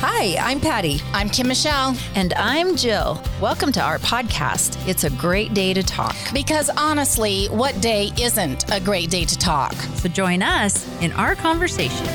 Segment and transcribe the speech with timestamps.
[0.00, 1.00] Hi, I'm Patty.
[1.12, 1.96] I'm Kim Michelle.
[2.14, 3.20] And I'm Jill.
[3.40, 4.78] Welcome to our podcast.
[4.88, 6.14] It's a great day to talk.
[6.32, 9.72] Because honestly, what day isn't a great day to talk?
[9.72, 12.06] So join us in our conversation.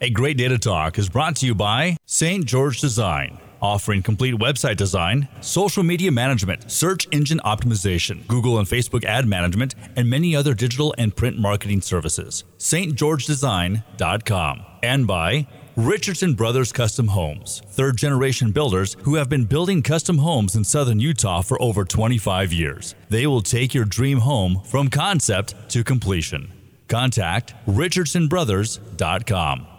[0.00, 2.44] A Great Day to Talk is brought to you by St.
[2.44, 9.04] George Design, offering complete website design, social media management, search engine optimization, Google and Facebook
[9.04, 12.42] ad management, and many other digital and print marketing services.
[12.58, 14.66] stgeorgedesign.com.
[14.84, 20.56] And by Richardson Brothers Custom Homes, third generation builders who have been building custom homes
[20.56, 22.94] in southern Utah for over 25 years.
[23.08, 26.52] They will take your dream home from concept to completion.
[26.86, 29.73] Contact richardsonbrothers.com.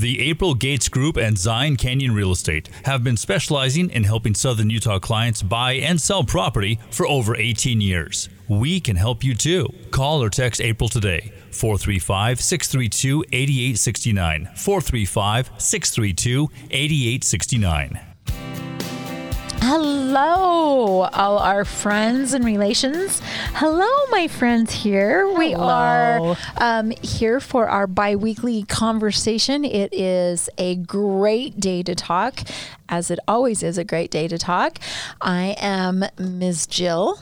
[0.00, 4.70] The April Gates Group and Zion Canyon Real Estate have been specializing in helping Southern
[4.70, 8.30] Utah clients buy and sell property for over 18 years.
[8.48, 9.68] We can help you too.
[9.90, 14.48] Call or text April today, 435 632 8869.
[14.56, 18.09] 435 632 8869.
[19.62, 23.20] Hello, all our friends and relations.
[23.52, 25.28] Hello, my friends here.
[25.36, 29.64] We are um, here for our bi weekly conversation.
[29.66, 32.40] It is a great day to talk,
[32.88, 34.78] as it always is a great day to talk.
[35.20, 36.66] I am Ms.
[36.66, 37.18] Jill.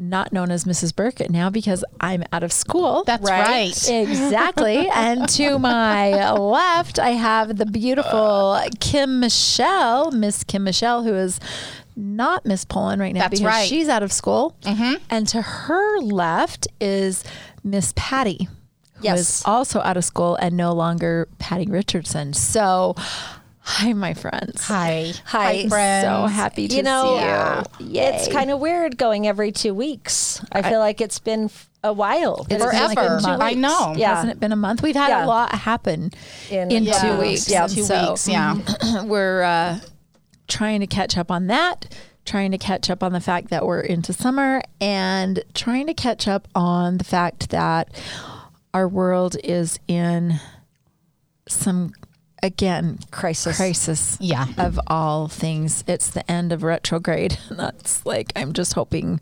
[0.00, 0.94] Not known as Mrs.
[0.94, 3.02] Burkett now because I'm out of school.
[3.04, 3.70] That's right.
[3.90, 4.88] Exactly.
[4.94, 11.40] and to my left, I have the beautiful Kim Michelle, Miss Kim Michelle, who is
[11.96, 13.68] not Miss Poland right now That's because right.
[13.68, 14.54] she's out of school.
[14.62, 15.02] Mm-hmm.
[15.10, 17.24] And to her left is
[17.64, 18.44] Miss Patty,
[18.94, 19.42] who is Yes.
[19.44, 22.34] also out of school and no longer Patty Richardson.
[22.34, 22.94] So,
[23.68, 24.62] hi, my friends.
[24.64, 25.12] Hi.
[25.26, 26.06] Hi, I'm friends.
[26.06, 27.90] so happy to you know, see you.
[28.00, 28.06] Yay.
[28.14, 30.42] it's kind of weird going every two weeks.
[30.50, 31.50] I feel like it's been
[31.84, 32.46] a while.
[32.50, 33.20] It's It's been been like a Forever.
[33.20, 33.42] month.
[33.42, 33.94] I know.
[33.96, 34.14] Yeah.
[34.14, 34.82] Hasn't it been a month?
[34.82, 36.10] We've had a lot happen
[36.50, 37.48] in, In- two weeks.
[37.50, 37.66] Yeah.
[37.66, 38.56] Two so weeks, yeah.
[39.04, 39.80] we're uh,
[40.48, 41.94] trying to catch up on that,
[42.24, 46.26] trying to catch up on the fact that we're into summer, and trying to catch
[46.26, 47.90] up on the fact that
[48.72, 50.40] our world is in
[51.48, 51.92] some,
[52.42, 53.56] again, Crisis.
[53.56, 54.46] crisis Yeah.
[54.56, 55.84] of all things.
[55.86, 57.38] It's the end of retrograde.
[57.50, 59.20] And that's like, I'm just hoping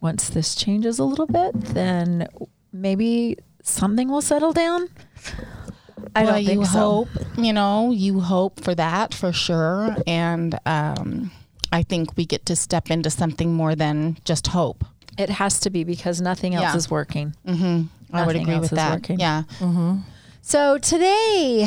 [0.00, 2.28] once this changes a little bit, then
[2.72, 4.88] maybe something will settle down.
[6.14, 6.78] I well, don't think you so.
[6.78, 7.08] hope,
[7.38, 9.96] you know, you hope for that for sure.
[10.06, 11.30] And um,
[11.72, 14.84] I think we get to step into something more than just hope.
[15.18, 16.76] It has to be because nothing else Yeah.
[16.76, 17.34] is working.
[17.46, 18.16] Mm-hmm.
[18.16, 18.92] I would agree else with is that.
[18.92, 19.18] working.
[19.18, 19.42] Yeah.
[20.48, 21.66] So today,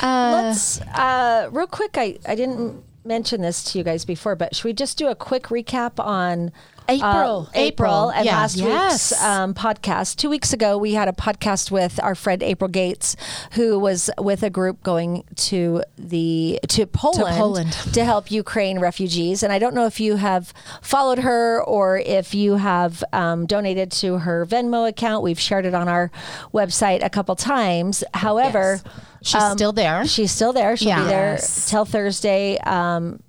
[0.00, 1.98] uh, Let's uh, real quick.
[1.98, 5.14] I I didn't mention this to you guys before, but should we just do a
[5.14, 6.50] quick recap on
[6.88, 7.48] April.
[7.48, 8.36] uh, April, and Yeah.
[8.36, 9.10] last Yes.
[9.12, 10.16] week's um, podcast.
[10.16, 13.16] Two weeks ago, we had a podcast with our friend April Gates,
[13.52, 17.72] who was with a group going to the to Poland Poland.
[17.94, 19.42] to help Ukraine refugees.
[19.42, 20.52] And I don't know if you have
[20.82, 25.22] followed her or if you have um, donated to her Venmo account.
[25.22, 26.10] We've shared it on our
[26.52, 28.04] website a couple times.
[28.12, 28.80] However,
[29.22, 30.06] She's still there.
[30.06, 30.76] She's still there.
[30.76, 31.70] She'll be there Yes.
[31.70, 32.58] till Thursday.
[32.58, 33.20] Um,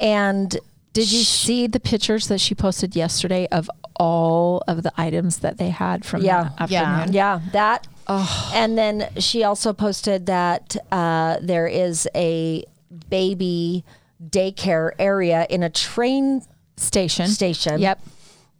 [0.00, 0.58] and
[0.96, 5.58] did you see the pictures that she posted yesterday of all of the items that
[5.58, 6.50] they had from Yeah.
[6.58, 6.82] that Yeah.
[6.82, 7.12] afternoon?
[7.14, 7.86] Yeah, that.
[8.08, 8.52] Oh.
[8.54, 12.64] And then she also posted that uh, there is a
[13.10, 13.84] baby
[14.24, 16.42] daycare area in a train
[16.76, 17.26] Station.
[17.28, 17.80] station.
[17.80, 18.00] Yep.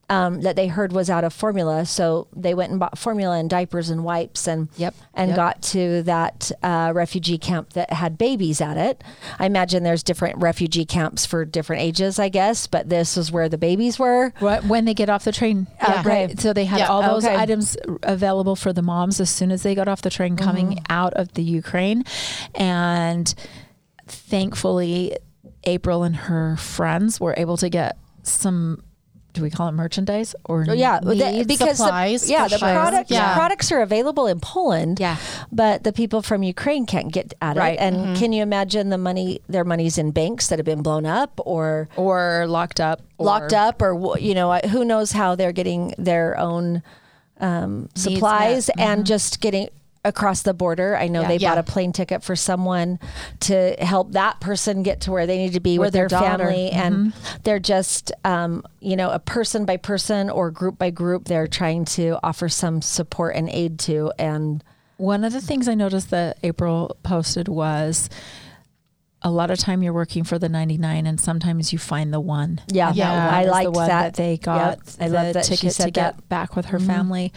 [0.09, 3.51] Um, that they heard was out of formula, so they went and bought formula and
[3.51, 4.95] diapers and wipes, and Yep.
[5.15, 5.37] and Yep.
[5.37, 9.03] got to that uh, refugee camp that had babies at it.
[9.41, 13.49] I imagine there's different refugee camps for different ages, I guess, but this is where
[13.49, 14.33] the babies were.
[14.39, 15.67] What, when they get off the train.
[15.83, 16.03] Yeah.
[16.07, 16.39] Right.
[16.39, 16.87] So they had Yeah.
[16.87, 17.35] all those Okay.
[17.35, 21.15] items available for the moms as soon as they got off the train coming out
[21.15, 22.05] of the Ukraine.
[22.55, 23.35] And
[24.07, 25.17] thankfully,
[25.65, 28.83] April and her friends were able to get some.
[29.37, 32.73] Do we call it merchandise or Oh, yeah, the- because supplies, the, yeah, the sure.
[32.73, 33.35] product Yeah.
[33.35, 34.99] products are available in Poland.
[34.99, 35.17] Yeah.
[35.53, 37.75] but the people from Ukraine can't get at Right.
[37.75, 37.81] it.
[37.81, 39.41] And can you imagine the money?
[39.47, 43.53] Their money's in banks that have been blown up or or locked up, or locked
[43.53, 46.83] up, or you know, who knows how they're getting their own
[47.41, 49.69] um, supplies and just getting
[50.07, 50.97] across the border.
[50.97, 51.29] I know Yeah.
[51.29, 51.51] they Yeah.
[51.51, 52.99] bought a plane ticket for someone
[53.41, 56.21] to help that person get to where they need to be With with their, their
[56.21, 57.13] family, and
[57.45, 61.25] they're just, um, you know, a person by person or group by group.
[61.27, 64.63] They're trying to offer some support and aid to, and
[64.99, 68.09] One of the things I noticed that April posted was
[69.23, 72.61] a lot of time you're working for the 99 and sometimes you find the one.
[72.69, 72.89] Yeah.
[72.89, 73.25] And Yeah.
[73.27, 74.15] one I like the liked one that.
[74.15, 74.81] they got Yep.
[75.01, 76.29] I love the that she ticket to said get that.
[76.29, 76.87] back with her Mhm.
[76.87, 77.33] family.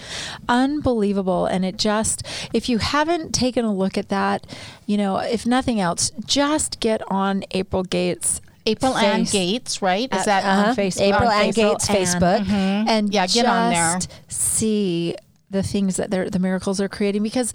[0.47, 1.45] Unbelievable.
[1.45, 2.23] And it just,
[2.53, 4.45] if you haven't taken a look at that,
[4.85, 8.41] you know, if nothing else, just get on April Gates.
[8.65, 10.09] April Ann Gates, right?
[10.13, 10.69] Is at- that Uh-huh.
[10.71, 11.01] on Facebook?
[11.01, 12.47] April on Ann Gates Facebook.
[12.49, 13.95] and Yeah, get on there.
[13.95, 15.15] just See
[15.49, 17.53] the things that they're the miracles they're creating because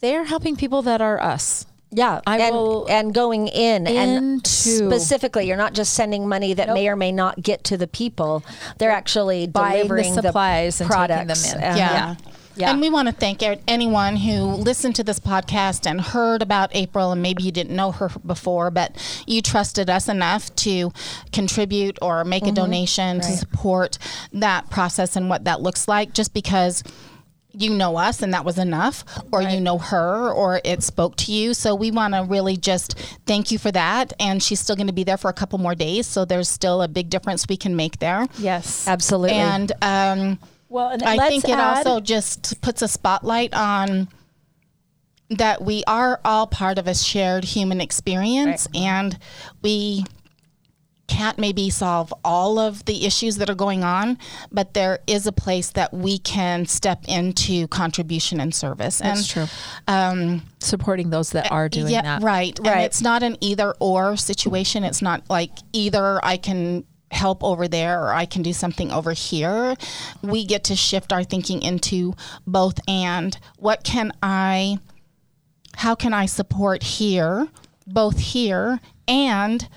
[0.00, 1.66] they're helping people that are us.
[1.92, 6.68] Yeah, I and, will- and going in and specifically, you're not just sending money that
[6.68, 8.44] may or may not get to the people.
[8.78, 11.52] They're actually Buying the delivering supplies and taking them products.
[11.52, 11.58] in.
[11.58, 12.14] Uh, yeah.
[12.56, 12.72] Yeah.
[12.72, 17.12] And we want to thank anyone who listened to this podcast and heard about April,
[17.12, 18.94] and maybe you didn't know her before, but
[19.26, 20.92] you trusted us enough to
[21.32, 23.98] contribute or make a donation to support
[24.32, 26.82] that process and what that looks like, just because
[27.52, 31.32] you know us and that was enough, or you know her, or it spoke to
[31.32, 31.54] you.
[31.54, 34.12] So we want to really just thank you for that.
[34.20, 36.06] And she's still going to be there for a couple more days.
[36.06, 38.26] So there's still a big difference we can make there.
[38.38, 38.86] Yes.
[38.86, 39.36] Absolutely.
[39.36, 40.38] And, um,
[40.68, 44.08] Well, and I let's think it add- also just puts a spotlight on
[45.30, 49.16] that we are all part of a shared human experience and
[49.62, 50.04] we
[51.10, 54.16] can't maybe solve all of the issues that are going on,
[54.52, 59.00] but there is a place that we can step into contribution and service.
[59.00, 59.46] That's and true.
[59.88, 62.22] Um, Supporting those that are doing yeah, that.
[62.22, 62.56] right.
[62.58, 62.84] And Right.
[62.84, 64.84] it's not an either or situation.
[64.84, 69.12] It's not like either I can help over there or I can do something over
[69.12, 69.74] here.
[70.22, 72.14] We get to shift our thinking into
[72.46, 74.78] both and what can I
[75.76, 77.48] how can I support here,
[77.86, 79.68] both here and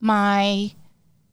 [0.00, 0.72] my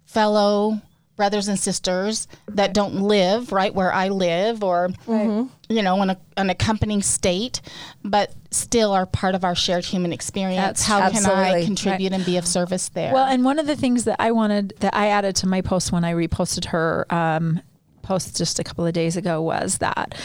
[0.06, 0.82] fellow
[1.16, 6.18] brothers and sisters that don't live right where I live or you know in a
[6.38, 7.60] an accompanying state
[8.04, 10.62] but still are part of our shared human experience.
[10.62, 11.66] That's how can I absolutely.
[11.66, 13.12] Contribute and be of service there?
[13.14, 15.92] Well, and one of the things that I wanted that I added to my post
[15.92, 17.62] when I reposted her um,
[18.04, 20.16] post just a couple of days ago was that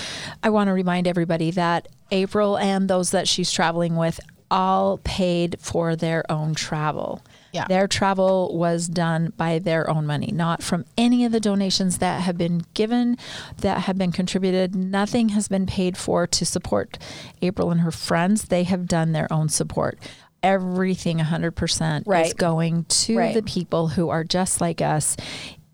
[0.43, 5.57] I want to remind everybody that April and those that she's traveling with all paid
[5.59, 7.23] for their own travel.
[7.53, 7.67] Yeah.
[7.69, 12.23] Their travel was done by their own money, not from any of the donations that
[12.23, 13.19] have been given,
[13.59, 14.75] that have been contributed.
[14.75, 16.99] Nothing has been paid for to support
[17.43, 18.45] April and her friends.
[18.45, 19.99] They have done their own support.
[20.43, 23.35] Everything 100% is going to Right.
[23.35, 25.17] the people who are just like us.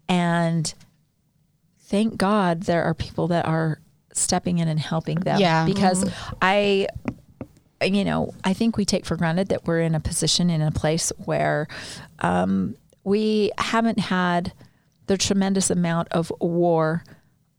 [0.09, 0.75] And
[1.83, 3.81] thank God there are people that are
[4.13, 5.41] stepping in and helping them.
[5.41, 5.65] Yeah.
[5.65, 6.35] Because mm-hmm.
[6.43, 6.89] I
[7.83, 10.71] you know, I think we take for granted that we're in a position in a
[10.73, 11.69] place where
[12.21, 14.53] um, we haven't had
[15.07, 17.05] the tremendous amount of war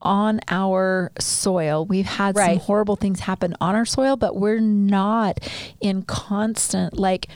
[0.01, 1.85] on our soil.
[1.85, 2.57] We've had Right.
[2.57, 5.39] some horrible things happen on our soil, but we're not
[5.81, 7.27] in constant like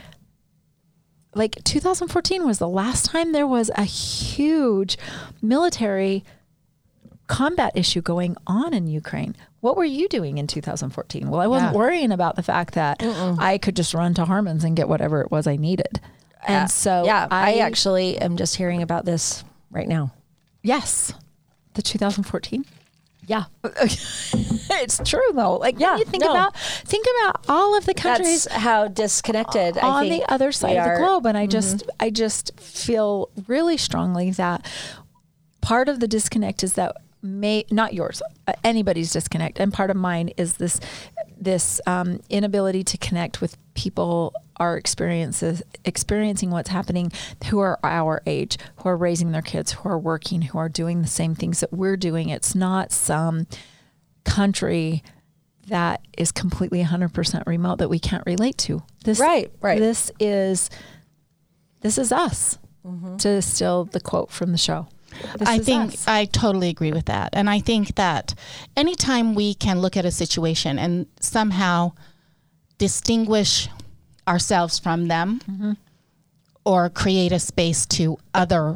[1.35, 4.97] like 2014 was the last time there was a huge
[5.41, 6.23] military
[7.27, 9.35] combat issue going on in Ukraine.
[9.63, 11.29] What were you doing in 2014?
[11.29, 11.77] Well, I wasn't Yeah.
[11.77, 15.31] worrying about the fact that I could just run to Harmon's and get whatever it
[15.31, 16.01] was I needed.
[16.45, 20.11] And so yeah, I, I, actually am just hearing about this right now.
[20.63, 21.13] yes,
[21.75, 22.65] the 2014.
[23.25, 23.45] Yeah.
[23.63, 25.55] it's true though.
[25.55, 26.31] Like Yeah, you think no.
[26.31, 30.75] about think about all of the countries That's how disconnected I on the other side
[30.75, 30.89] of the.
[30.89, 31.03] Mm-hmm.
[31.03, 34.65] globe and i just i just feel really strongly that
[35.61, 39.95] part of the disconnect is that may not yours uh, anybody's disconnect and part of
[39.95, 40.79] mine is this
[41.39, 47.11] this um, inability to connect with people are experiences experiencing what's happening
[47.45, 51.01] who are our age who are raising their kids who are working who are doing
[51.01, 53.47] the same things that we're doing it's not some
[54.25, 55.01] country
[55.67, 59.79] that is completely 100% remote that we can't relate to this Right, right.
[59.79, 60.69] this is
[61.81, 63.15] this is us Mm-hmm.
[63.15, 64.87] to steal the quote from the show
[65.37, 66.07] This I think us.
[66.07, 67.29] I totally agree with that.
[67.33, 68.33] And I think that
[68.77, 71.93] anytime we can look at a situation and somehow
[72.77, 73.69] distinguish
[74.27, 75.71] ourselves from them Mm-hmm.
[76.65, 78.75] or create a space to other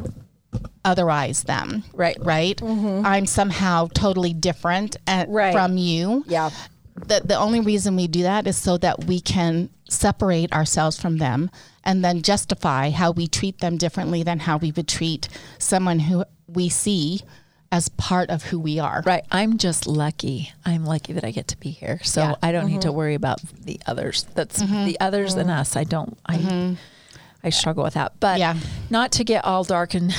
[0.84, 1.84] otherize them.
[1.94, 2.18] Right.
[2.20, 2.62] Right?
[2.64, 5.36] I'm somehow totally different at, Mm-hmm.
[5.36, 5.54] Right.
[5.54, 6.24] from you.
[6.28, 6.50] Yeah.
[6.96, 11.18] The, the only reason we do that is so that we can separate ourselves from
[11.18, 11.50] them
[11.84, 16.26] and then justify how we treat them differently than how we would treat someone who
[16.48, 17.22] we see
[17.72, 19.04] as part of who we are.
[19.06, 19.24] right.
[19.32, 20.54] I'm just lucky.
[20.66, 22.00] I'm lucky that i get to be here.
[22.04, 22.36] So Yeah.
[22.42, 22.98] i don't need to mm-hmm.
[22.98, 24.26] worry about the others.
[24.36, 24.86] That's mm-hmm.
[24.86, 25.60] the others than mm-hmm.
[25.60, 25.76] us.
[25.76, 26.78] I don't i
[27.44, 28.56] I struggle with that, but Yeah.
[28.90, 30.14] not to get all dark and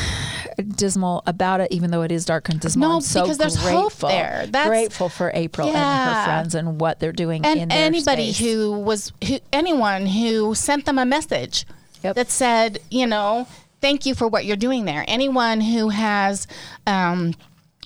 [0.62, 2.88] dismal about it, even though it is dark and dismal.
[2.88, 4.44] No, I'm so because there's hope there.
[4.46, 6.14] That's- grateful for April and Yeah.
[6.20, 8.38] her friends and what they're doing in And anybody space.
[8.54, 11.66] who was who anyone who sent them a message
[12.02, 12.14] Yep.
[12.16, 13.46] that said, you know,
[13.80, 15.04] thank you for what you're doing there.
[15.08, 16.46] Anyone who has
[16.86, 17.34] um,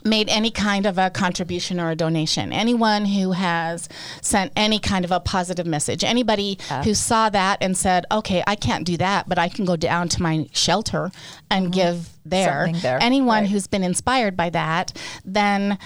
[0.04, 3.88] made any kind of a contribution or a donation, anyone who has
[4.20, 8.54] sent any kind of a positive message, anybody who saw that and said, okay, I
[8.54, 11.10] can't do that, but I can go down to my shelter
[11.50, 11.72] and mm-hmm.
[11.72, 12.70] give there.
[12.74, 12.98] There.
[13.00, 13.50] Anyone Right.
[13.50, 14.92] who's been inspired by that,
[15.24, 15.78] then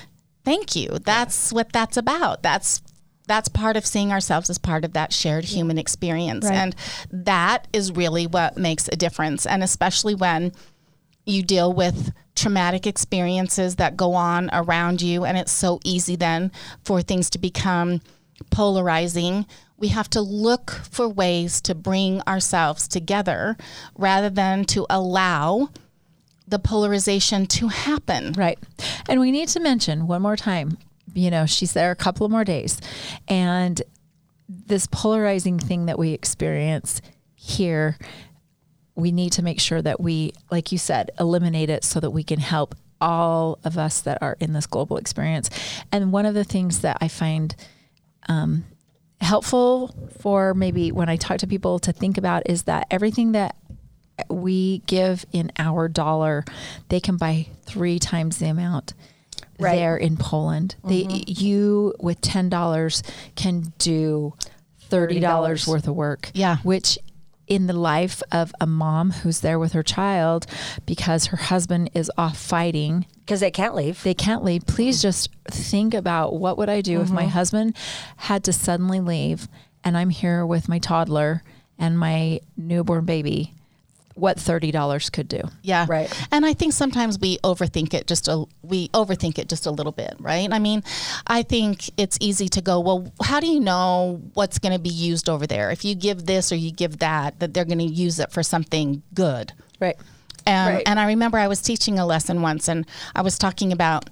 [0.44, 0.99] thank you.
[1.04, 2.42] That's what that's about.
[2.42, 2.82] That's
[3.26, 6.44] that's part of seeing ourselves as part of that shared human experience.
[6.44, 6.54] Right.
[6.54, 6.76] And
[7.11, 9.46] that is really what makes a difference.
[9.46, 10.52] And especially when
[11.26, 16.52] you deal with traumatic experiences that go on around you, and it's so easy then
[16.85, 18.00] for things to become
[18.50, 19.47] polarizing.
[19.76, 23.56] We have to look for ways to bring ourselves together
[23.97, 25.71] rather than to allow
[26.49, 28.33] the polarization to happen.
[28.33, 28.59] Right.
[29.09, 30.78] And we need to mention one more time,
[31.12, 32.80] you know, she's there a couple of more days.
[33.26, 33.83] And
[34.49, 37.02] this polarizing thing that we experience
[37.35, 37.99] here,
[38.97, 42.23] we need to make sure that we, like you said, eliminate it so that we
[42.25, 45.50] can help all of us that are in this global experience.
[45.93, 47.55] And one of the things that I find
[48.29, 48.65] um,
[49.21, 53.55] helpful for maybe when I talk to people to think about is that everything that
[54.31, 56.45] we give in our dollar,
[56.88, 58.95] they can buy three times the amount
[59.59, 59.76] Right.
[59.76, 60.76] there in Poland.
[60.85, 63.03] They you with ten dollars
[63.37, 64.35] can do
[64.81, 65.69] thirty dollars $30.
[65.69, 66.31] worth of work.
[66.35, 66.59] Yeah.
[66.62, 66.99] Which
[67.47, 70.47] in the life of a mom who's there with her child
[70.85, 73.07] because her husband is off fighting.
[73.21, 74.03] Because they can't leave.
[74.03, 74.67] they can't leave.
[74.67, 77.31] Please just think about what would i do if my mm-hmm.
[77.31, 77.76] husband
[78.17, 79.49] had to suddenly leave
[79.85, 81.43] and i'm here with my toddler
[81.79, 83.53] and my newborn baby
[84.16, 85.87] what $30 could do Yeah.
[85.88, 86.11] Right.
[86.32, 89.92] And I think sometimes we overthink it just a we overthink it just a little
[89.92, 90.49] bit, right?
[90.50, 90.82] I mean,
[91.26, 94.88] I think it's easy to go, well, how do you know what's going to be
[94.88, 95.70] used over there?
[95.70, 98.42] If you give this or you give that, that they're going to use it for
[98.42, 99.52] something good.
[99.80, 99.96] Right.
[100.46, 100.82] And, Right.
[100.87, 104.08] and I remember I was teaching a lesson once and I was talking about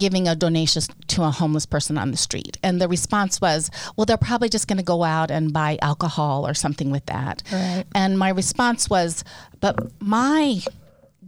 [0.00, 2.58] giving a donation to a homeless person on the street.
[2.62, 6.46] And the response was, well, they're probably just going to go out and buy alcohol
[6.46, 7.42] or something with that.
[7.52, 7.84] Right.
[7.94, 9.22] And my response was,
[9.60, 10.60] but my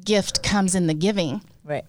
[0.05, 1.43] gift comes in the giving.
[1.63, 1.85] right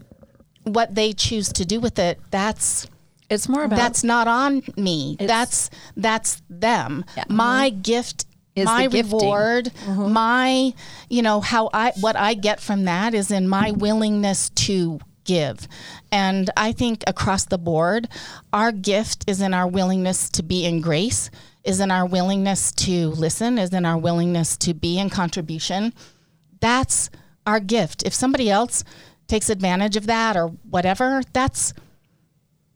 [0.64, 2.88] What they choose to do with it, that's
[3.30, 5.16] it's more about that's not on me.
[5.20, 7.06] That's that's them.
[7.16, 7.36] Mm-hmm.
[7.36, 8.26] My gift
[8.56, 9.20] Is my the gifting.
[9.20, 10.12] reward, mm-hmm.
[10.12, 10.74] my
[11.10, 15.68] you know how I what I get from that is in my willingness to give.
[16.12, 18.08] And I think across the board,
[18.52, 21.30] our gift is in our willingness to be in grace,
[21.64, 25.94] is in our willingness to listen, is in our willingness to be in contribution.
[26.60, 27.10] That's
[27.48, 28.04] our gift.
[28.04, 28.84] If somebody else
[29.28, 31.74] takes advantage of that or whatever, that's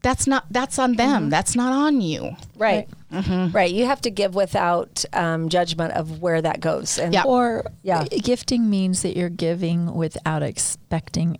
[0.03, 1.29] that's not that's on them.
[1.29, 2.35] That's not on you.
[2.55, 2.87] Right.
[3.11, 3.71] Right.
[3.71, 6.99] You have to give without um, judgment of where that goes.
[6.99, 7.23] And Yeah.
[7.23, 8.03] or Yeah.
[8.05, 11.39] gifting means that you're giving without expecting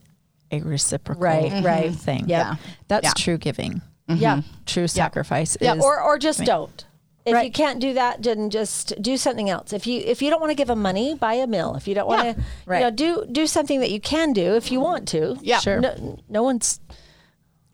[0.52, 1.94] a reciprocal Right, right.
[1.94, 2.56] thing Yeah.
[2.88, 3.14] that's Yeah.
[3.16, 4.16] true giving mm-hmm.
[4.22, 4.38] yeah.
[4.38, 4.64] Mm-hmm.
[4.66, 5.76] true sacrifice Yeah.
[5.76, 6.86] is Or or just don't.
[7.26, 9.74] If you can't do that, then just do something else.
[9.74, 11.76] If you if you don't want to give them money, buy a meal.
[11.76, 12.78] If you don't want to, Right.
[12.80, 15.38] you know, do do something that you can do if you want to.
[15.42, 15.60] Yeah.
[15.60, 15.82] Sure.
[15.82, 16.80] No, no one's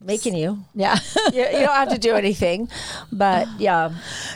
[0.02, 0.66] making you.
[0.74, 0.98] yeah
[1.34, 1.42] you.
[1.44, 2.68] You don't have to do anything.
[3.12, 3.92] But yeah.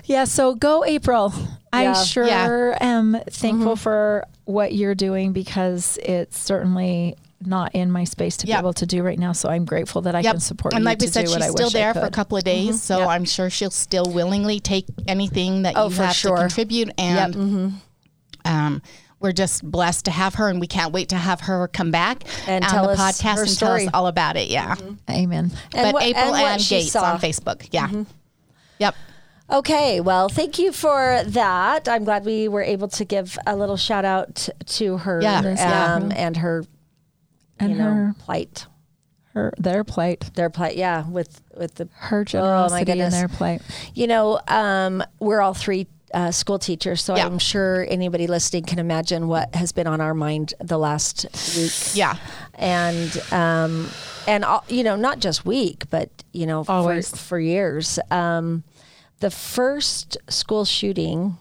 [0.06, 1.34] Yeah, so go April.
[1.74, 1.94] I Yeah.
[2.04, 2.78] sure Yeah.
[2.80, 3.82] am thankful mm-hmm.
[3.82, 8.56] for what you're doing because it's certainly not in my space to Yeah.
[8.58, 9.32] be able to do right now.
[9.32, 11.94] So I'm grateful that I can support and you like we said, she's still there
[11.94, 13.08] for a couple of days, so Yep.
[13.10, 16.36] I'm sure she'll still willingly take anything that Oh, you have sure.
[16.36, 16.90] to contribute.
[16.98, 17.76] And
[18.46, 18.82] um,
[19.20, 22.24] we're just blessed to have her, and we can't wait to have her come back
[22.48, 23.80] And on tell the us podcast her and story.
[23.82, 24.48] tell us all about it.
[24.50, 24.76] Yeah,
[25.10, 25.52] Amen.
[25.74, 27.14] And but what- April and and, Gates saw.
[27.14, 27.68] on Facebook.
[27.72, 28.04] Yeah,
[28.80, 28.96] yep.
[29.50, 31.88] Okay, well, thank you for that.
[31.88, 35.42] I'm glad we were able to give a little shout out to her Yeah.
[35.42, 35.96] Yes, yeah.
[35.96, 36.66] um, and her,
[37.60, 38.66] And you know, her, plight.
[39.34, 43.14] her, their plight, Their plight, yeah, with with the her generosity and goodness.
[43.14, 43.62] their plight.
[43.94, 47.26] You know, um, we're all three uh, school teachers, so Yeah.
[47.26, 51.26] I'm sure anybody listening can imagine what has been on our mind the last
[51.58, 51.96] week.
[51.96, 52.16] Yeah.
[52.54, 53.90] and um,
[54.28, 57.10] and all, you know, not just week, but you know, for, Always.
[57.10, 58.00] for years.
[58.12, 58.64] Um,
[59.20, 61.38] the first school shooting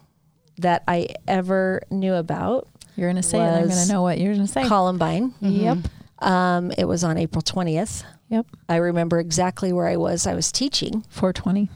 [0.59, 3.43] that I ever knew about, You're going to say it.
[3.43, 4.67] I'm gonna know what you're going to say.
[4.67, 5.35] Columbine.
[5.41, 5.79] Yep.
[6.21, 8.05] Um, it was on April 20th.
[8.29, 8.47] Yep.
[8.69, 10.27] I remember exactly where I was.
[10.27, 11.05] I was teaching.
[11.11, 11.71] 420.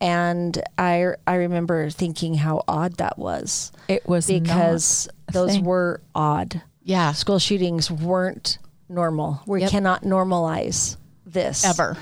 [0.00, 5.64] And I I remember thinking how odd that was It was because those thing.
[5.64, 6.60] were odd.
[6.82, 7.12] Yeah.
[7.12, 8.58] School shootings weren't
[8.88, 9.40] normal.
[9.46, 9.70] We Yep.
[9.70, 11.96] cannot normalize this Ever.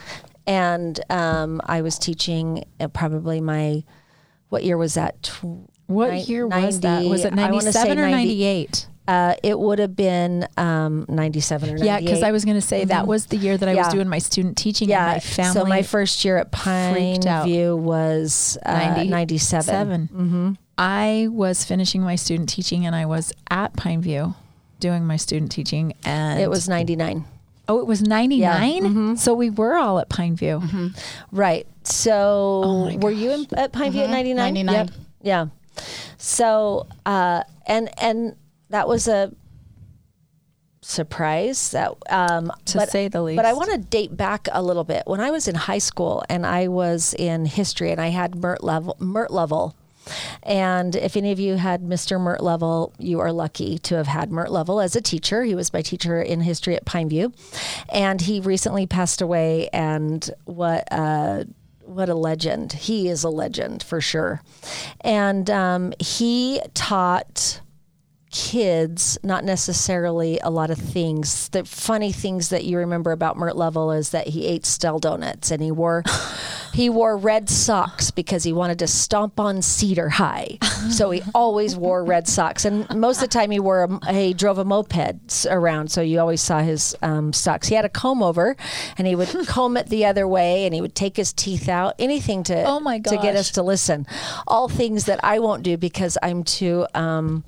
[0.46, 3.84] And um, I was teaching uh, probably my
[4.48, 5.22] what year was that?
[5.22, 7.04] Tw- What year was that?
[7.04, 8.86] Was it 90 I wanna say 97 or 90 98?
[9.12, 11.86] Uh, it would have been um, 97 or 98.
[11.86, 13.84] Yeah, because I was going to say that was the year that I Yeah.
[13.84, 14.88] was doing my student teaching.
[14.88, 15.52] Yeah, and my family.
[15.52, 17.46] so my first year at freaked out.
[17.46, 19.62] Pineview was uh, 90 97.
[19.64, 20.52] 7 Mm-hmm.
[20.78, 24.34] I was finishing my student teaching, and I was at Pineview
[24.80, 27.24] doing my student teaching, and It was 99.
[27.68, 28.82] oh, it was ninety nine.
[28.82, 29.14] Mm-hmm.
[29.16, 30.92] So we were all at Pineview.
[31.30, 31.66] Right.
[31.84, 34.36] So Oh were you in, at Pineview at 99?
[34.36, 34.74] 99.
[34.74, 34.90] Yep.
[35.22, 35.46] Yeah.
[36.18, 38.36] So uh, and and
[38.72, 39.32] that was a
[40.82, 43.36] surprise that um To but, say the least.
[43.36, 45.04] But I want to date back a little bit.
[45.06, 48.64] When I was in high school and I was in history and I had Mert
[48.64, 49.76] level Mert level
[50.42, 52.20] and if any of you had Mr.
[52.20, 55.44] Mert Level, you are lucky to have had Mert Level as a teacher.
[55.44, 57.32] He was my teacher in history at Pineview,
[57.88, 59.68] and he recently passed away.
[59.72, 61.44] And what uh,
[61.84, 62.72] what a legend!
[62.72, 64.42] He is a legend for sure.
[65.02, 67.60] And um, he taught
[68.32, 71.50] kids, not necessarily a lot of things.
[71.50, 75.50] The funny things that you remember about Mert Level is that he ate stale donuts
[75.50, 76.02] and he wore
[76.72, 80.58] he wore red socks because he wanted to stomp on Cedar High.
[80.90, 84.34] So he always wore red socks, and most of the time he wore a, he
[84.34, 85.90] drove a moped around.
[85.92, 87.68] So you always saw his um, socks.
[87.68, 88.56] He had a comb over,
[88.98, 91.94] and he would comb it the other way, and he would take his teeth out.
[91.98, 94.06] Anything to Oh my to get us to listen.
[94.46, 96.86] All things that I won't do because I'm too.
[96.94, 97.44] Um,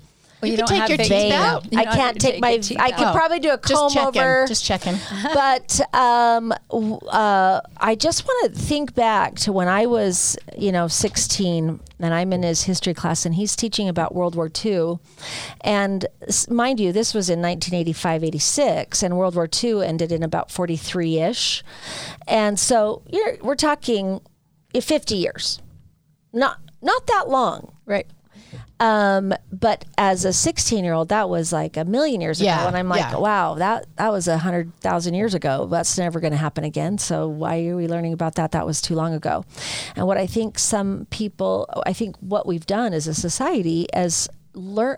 [0.49, 1.31] Well, You can take your teeth vain.
[1.31, 1.71] out.
[1.71, 2.51] You I can't take take my.
[2.51, 3.15] your teeth I could out.
[3.15, 4.07] probably do a comb checking.
[4.21, 4.45] over.
[4.47, 4.95] Just checking.
[5.33, 10.71] but um, w- uh, I just want to think back to when I was, you
[10.71, 14.99] know, 16, and I'm in his history class, and he's teaching about World War II.
[15.61, 20.23] And s- mind you, this was in 1985, 86, and World War II ended in
[20.23, 21.63] about 43 ish.
[22.27, 24.21] And so you're, we're talking
[24.73, 25.61] uh, 50 years,
[26.33, 27.71] not not that long.
[27.85, 28.05] Right.
[28.79, 32.47] Um, but as a 16 year old, that was like a million years ago.
[32.47, 33.17] Yeah, And I'm like, yeah.
[33.17, 35.65] wow, that, that was a hundred thousand years ago.
[35.65, 36.97] That's never going to happen again.
[36.97, 38.51] So why are we learning about that?
[38.51, 39.45] That was too long ago.
[39.95, 44.27] And what I think some people, I think what we've done as a society as
[44.55, 44.97] learn,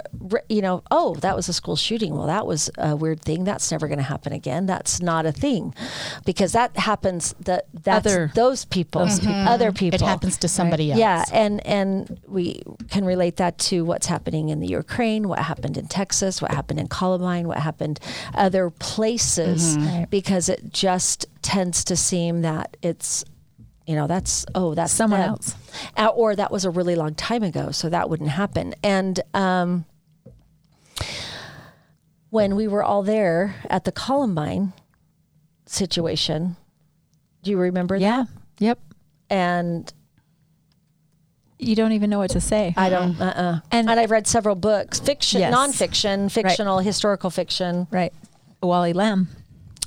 [0.49, 2.15] you know, oh, that was a school shooting.
[2.15, 3.43] Well, that was a weird thing.
[3.43, 4.65] That's never going to happen again.
[4.65, 5.73] That's not a thing
[6.25, 9.47] because that happens that that's Other- those people, mm-hmm.
[9.47, 9.95] other people.
[9.95, 10.99] It happens to somebody else.
[10.99, 15.77] Yeah, and and we can relate that to what's happening in the Ukraine, what happened
[15.77, 17.99] in Texas, what happened in Columbine, what happened
[18.33, 20.03] other places, mm-hmm.
[20.09, 23.23] because it just tends to seem that it's,
[23.87, 25.29] you know, that's oh that's Someone them.
[25.31, 25.55] else.
[25.95, 28.75] Uh, or that was a really long time ago, so that wouldn't happen.
[28.83, 29.85] And um,
[32.29, 34.73] when we were all there at the Columbine
[35.65, 36.55] situation,
[37.43, 38.25] do you remember Yeah.
[38.59, 38.79] Yep.
[39.29, 39.91] And
[41.59, 42.73] You don't even know what to say.
[42.77, 43.19] I don't.
[43.19, 43.59] Uh-uh.
[43.71, 45.53] And- And, I've read several books, fiction, Yes.
[45.53, 47.87] nonfiction, fictional, historical fiction.
[47.89, 48.13] right.
[48.61, 49.29] Wally Lamb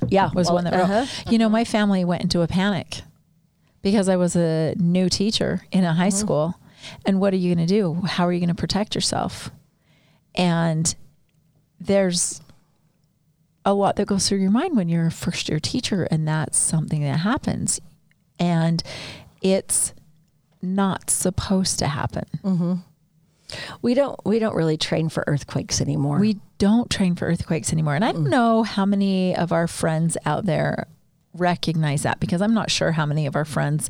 [0.08, 0.82] Yeah, was well, one that wrote.
[0.90, 1.06] uh-huh.
[1.30, 3.02] You know, my family went into a panic
[3.82, 6.16] because I was a new teacher in a high Mm-hmm.
[6.18, 6.54] school.
[7.04, 7.94] And what are you going to do?
[8.06, 9.50] How are you going to protect yourself?
[10.34, 10.94] And
[11.78, 12.40] there's
[13.66, 16.56] a lot that goes through your mind when you're a first year teacher, and that's
[16.58, 17.80] something that happens.
[18.38, 18.82] And
[19.42, 19.92] it's
[20.62, 22.24] not supposed to happen.
[23.82, 24.18] We don't.
[24.24, 26.18] We don't really train for earthquakes anymore.
[26.20, 27.94] We don't train for earthquakes anymore.
[27.96, 30.86] And I don't know how many of our friends out there
[31.34, 33.88] recognize that because I'm not sure how many of our friends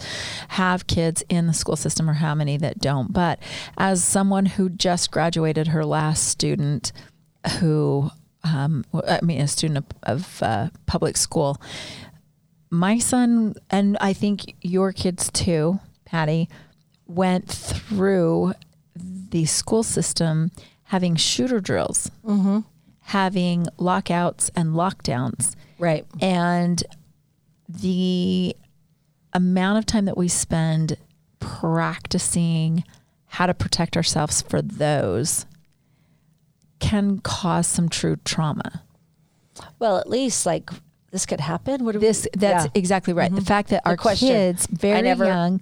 [0.48, 3.12] have kids in the school system or how many that don't.
[3.12, 3.38] But
[3.78, 6.92] as someone who just graduated her last student
[7.58, 8.10] who,
[8.44, 11.60] um, I mean, a student of, of uh, public school,
[12.70, 16.48] my son, and I think your kids too, Patty,
[17.06, 18.54] went through
[18.94, 20.50] the school system
[20.84, 22.10] having shooter drills,
[23.00, 25.54] having lockouts and lockdowns.
[25.78, 26.04] right.
[26.20, 26.82] And
[27.80, 28.56] the
[29.32, 30.96] amount of time that we spend
[31.38, 32.84] practicing
[33.26, 35.46] how to protect ourselves for those
[36.80, 38.82] can cause some true trauma.
[39.78, 40.70] Well, at least like
[41.12, 41.84] this could happen.
[41.84, 42.70] What do we- This that's Yeah.
[42.74, 43.30] exactly right.
[43.30, 43.44] The mm-hmm.
[43.44, 44.28] fact that our question.
[44.28, 45.60] kids very never- young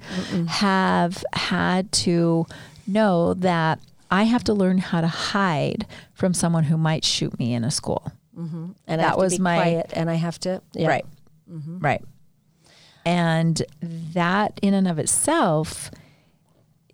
[0.48, 2.46] have had to
[2.86, 7.52] know that I have to learn how to hide from someone who might shoot me
[7.54, 8.12] in a school.
[8.38, 8.66] Mm-hmm.
[8.86, 10.86] and that I have to was be my- quiet, and I have to yeah.
[10.88, 11.06] Right.
[11.48, 12.04] Right.
[13.04, 15.90] And that in and of itself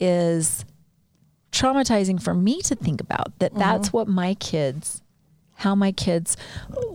[0.01, 0.64] is
[1.53, 5.03] traumatizing for me to think about that that's what my kids
[5.57, 6.37] how my kids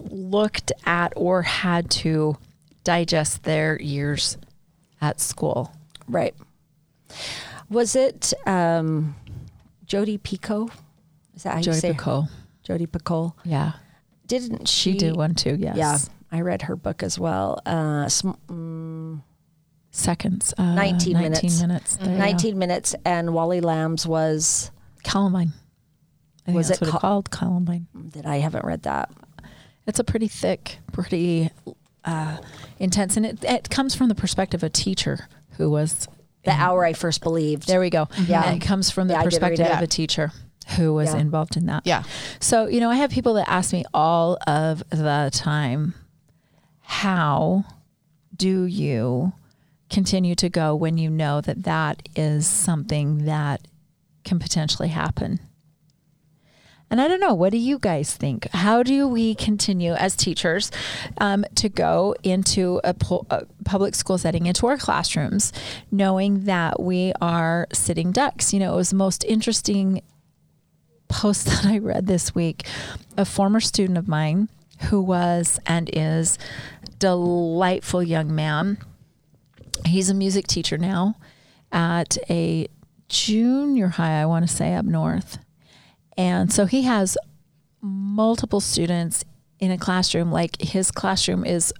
[0.10, 2.38] looked at or had to
[2.84, 4.38] digest their years
[5.00, 5.74] at school.
[6.10, 6.36] Right.
[7.70, 9.16] Was it um,
[9.90, 10.70] Jodi Pico.
[11.36, 12.30] Is that how you Jodi say Picoult.
[12.64, 13.34] Jodi Picoult?
[13.44, 13.74] Yeah.
[14.28, 15.58] Didn't she, She did one too.
[15.60, 15.76] Yes.
[15.76, 15.98] Yeah,
[16.32, 17.60] I read her book as well.
[17.66, 19.22] Uh, sm- mm,
[19.92, 20.54] Seconds.
[20.58, 21.62] Uh, 19 minutes.
[21.62, 21.96] minutes.
[21.96, 22.20] There you go.
[22.20, 24.72] 19 minutes, and Wally Lambs was
[25.04, 25.54] Columbine.
[26.48, 27.32] I Was it Col- it called?
[27.32, 27.88] Columbine.
[28.14, 29.10] that I haven't read that.
[29.88, 31.50] It's a pretty thick, pretty
[32.06, 32.38] uh,
[32.78, 36.08] intense, and it, it comes from the perspective of a teacher who was.
[36.46, 37.68] The hour I first believed.
[37.68, 38.08] There we go.
[38.26, 38.44] Yeah.
[38.48, 40.32] And it comes from the Yeah, I did read perspective of a teacher
[40.78, 41.20] who was Yeah.
[41.20, 41.86] involved in that.
[41.86, 42.04] Yeah.
[42.40, 45.96] So, you know, I have people that ask me all of the time,
[46.90, 47.64] how
[48.36, 49.32] do you
[49.92, 53.68] continue to go when you know that that is something that
[54.24, 55.40] can potentially happen?
[56.90, 58.50] And I don't know, what do you guys think?
[58.52, 60.72] How do we continue as teachers
[61.20, 65.54] um, to go into a, pu- a public school setting, into our classrooms,
[65.92, 68.52] knowing that we are sitting ducks?
[68.52, 70.02] You know, it was the most interesting
[71.08, 72.66] post that I read this week.
[73.16, 74.50] A former student of mine
[74.84, 76.38] who was and is
[77.00, 78.78] delightful young man.
[79.86, 81.16] He's a music teacher now
[81.72, 82.68] at a
[83.08, 85.40] junior high, I want to say, up north.
[86.18, 87.18] And so he has
[87.82, 89.24] multiple students
[89.60, 90.32] in a classroom.
[90.32, 91.74] Like his classroom is,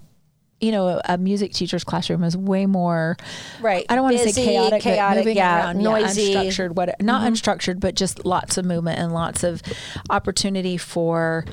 [0.60, 3.16] you know, a, music teacher's classroom is way more
[3.60, 3.84] Right.
[3.88, 6.34] I don't want to say Busy, chaotic, but chaotic, moving yeah, around, noisy.
[6.34, 6.42] Mm-hmm.
[6.42, 9.62] yeah, unstructured, what not unstructured, but just lots of movement and lots of
[10.08, 11.44] opportunity for.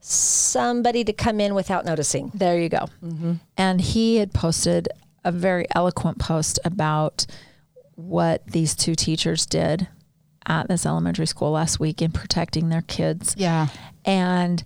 [0.00, 2.30] Somebody to come in without noticing.
[2.34, 2.88] There you go.
[3.02, 3.34] Mm-hmm.
[3.56, 4.88] And he had posted
[5.24, 7.26] a very eloquent post about
[7.94, 9.88] what these two teachers did
[10.46, 13.34] at this elementary school last week in protecting their kids.
[13.36, 13.68] Yeah.
[14.04, 14.62] And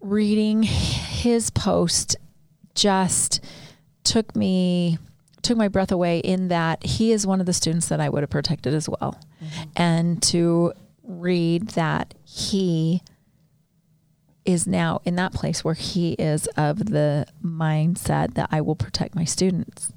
[0.00, 2.16] reading his post
[2.74, 3.40] just
[4.04, 4.98] took me
[5.42, 8.22] took my breath away in that he is one of the students that I would
[8.22, 9.18] have protected as well.
[9.42, 9.62] Mm-hmm.
[9.76, 13.02] And to read that he
[14.44, 19.14] is now in that place where he is of the mindset that I will protect
[19.14, 19.92] my students.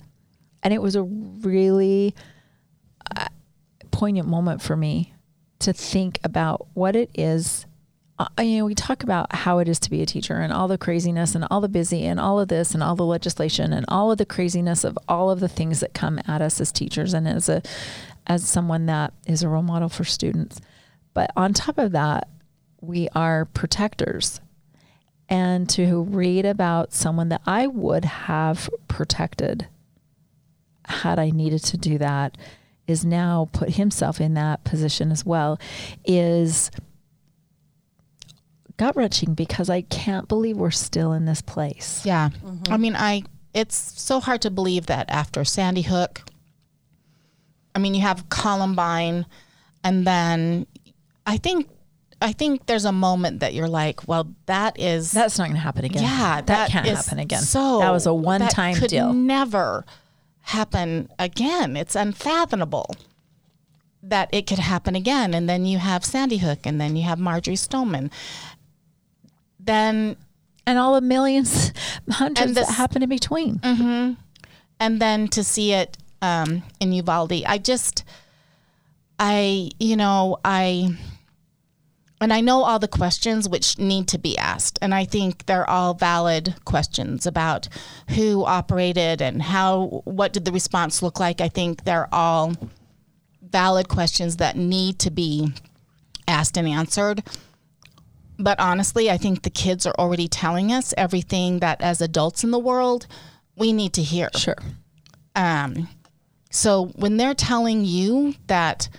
[0.62, 2.16] And it was a really
[3.16, 3.28] uh,
[3.92, 5.14] poignant moment for me
[5.60, 7.66] to think about what it is.
[8.18, 10.68] Uh, you know, we talk about how it is to be a teacher and all
[10.68, 13.86] the craziness and all the busy and all of this and all the legislation and
[13.90, 17.14] all of the craziness of all of the things that come at us as teachers
[17.14, 17.62] and as a
[18.28, 20.60] as someone that is a role model for students.
[21.14, 22.28] But on top of that,
[22.86, 24.42] we are protectors.
[25.28, 29.68] And to read about someone that I would have protected
[30.86, 32.38] had I needed to do that
[32.88, 35.60] is now put himself in that position as well
[36.06, 36.70] is
[38.78, 42.04] gut wrenching because I can't believe we're still in this place.
[42.06, 42.30] Yeah.
[42.30, 42.72] Mm-hmm.
[42.72, 46.22] I mean, I it's so hard to believe that after Sandy Hook,
[47.74, 49.26] I mean, you have Columbine
[49.84, 50.68] and then
[51.26, 51.70] I think
[52.22, 55.62] I think there's a moment that you're like, well, that is That's not going to
[55.62, 56.04] happen again.
[56.04, 57.42] yeah, that, can't is happen again.
[57.42, 59.14] So that was a one-time could deal.
[59.14, 59.86] Never
[60.42, 61.76] happen again.
[61.76, 62.96] It's unfathomable
[64.02, 65.34] that it could happen again.
[65.34, 68.10] And then you have Sandy Hook, and then you have Marjory Stoneman.
[69.60, 70.16] Then
[70.68, 71.72] and all the millions,
[72.10, 73.60] hundreds this- that happen in between.
[74.80, 78.04] and then to see it um, in Uvalde, I just,
[79.20, 80.98] I, you know, I,
[82.22, 85.70] and I know all the questions which need to be asked, and I think they're
[85.70, 87.68] all valid questions about
[88.10, 91.42] who operated and how, what did the response look like.
[91.42, 92.54] I think they're all
[93.42, 95.54] valid questions that need to be
[96.28, 97.24] asked and answered.
[98.38, 102.52] But honestly, I think the kids are already telling us everything that as adults in
[102.52, 103.08] the world
[103.56, 104.30] we need to hear.
[104.36, 104.58] Sure.
[105.36, 105.88] Um,
[106.52, 108.90] so when they're telling you that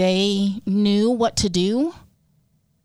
[0.00, 1.92] they knew what to do,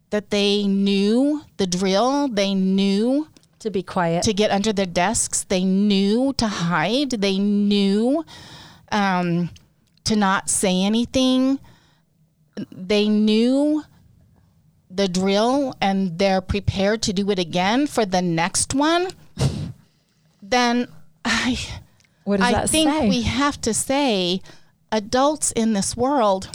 [0.10, 4.22] that they knew the drill, they knew To be quiet.
[4.24, 8.26] to get under their desks, they knew to hide, they knew
[8.92, 9.50] um,
[10.04, 11.58] to not say anything,
[12.70, 13.86] they knew
[14.90, 19.08] the drill and they're prepared to do it again for the next one,
[20.42, 20.90] then
[21.24, 21.58] I.
[22.28, 23.08] I think say?
[23.08, 24.42] we have to say,
[24.92, 26.50] adults in this world,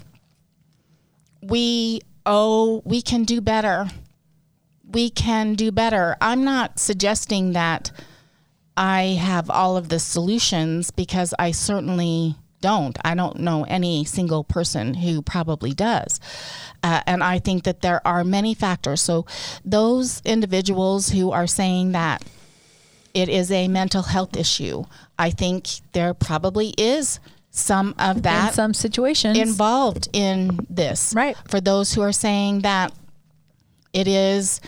[1.43, 3.89] we oh we can do better.
[4.85, 6.17] We can do better.
[6.21, 7.93] I'm not suggesting that
[8.77, 12.99] I have all of the solutions because I certainly don't.
[13.05, 16.21] I don't know any single person who probably does.
[16.83, 19.01] Uh, and I think that there are many factors.
[19.01, 19.27] So,
[19.65, 22.25] those individuals who are saying that
[23.15, 24.85] it is a mental health issue.
[25.19, 29.39] I think there probably is some of that in some situations.
[29.39, 31.13] involved in this.
[31.15, 31.37] Right.
[31.49, 32.93] For those who are saying that
[33.93, 34.61] it is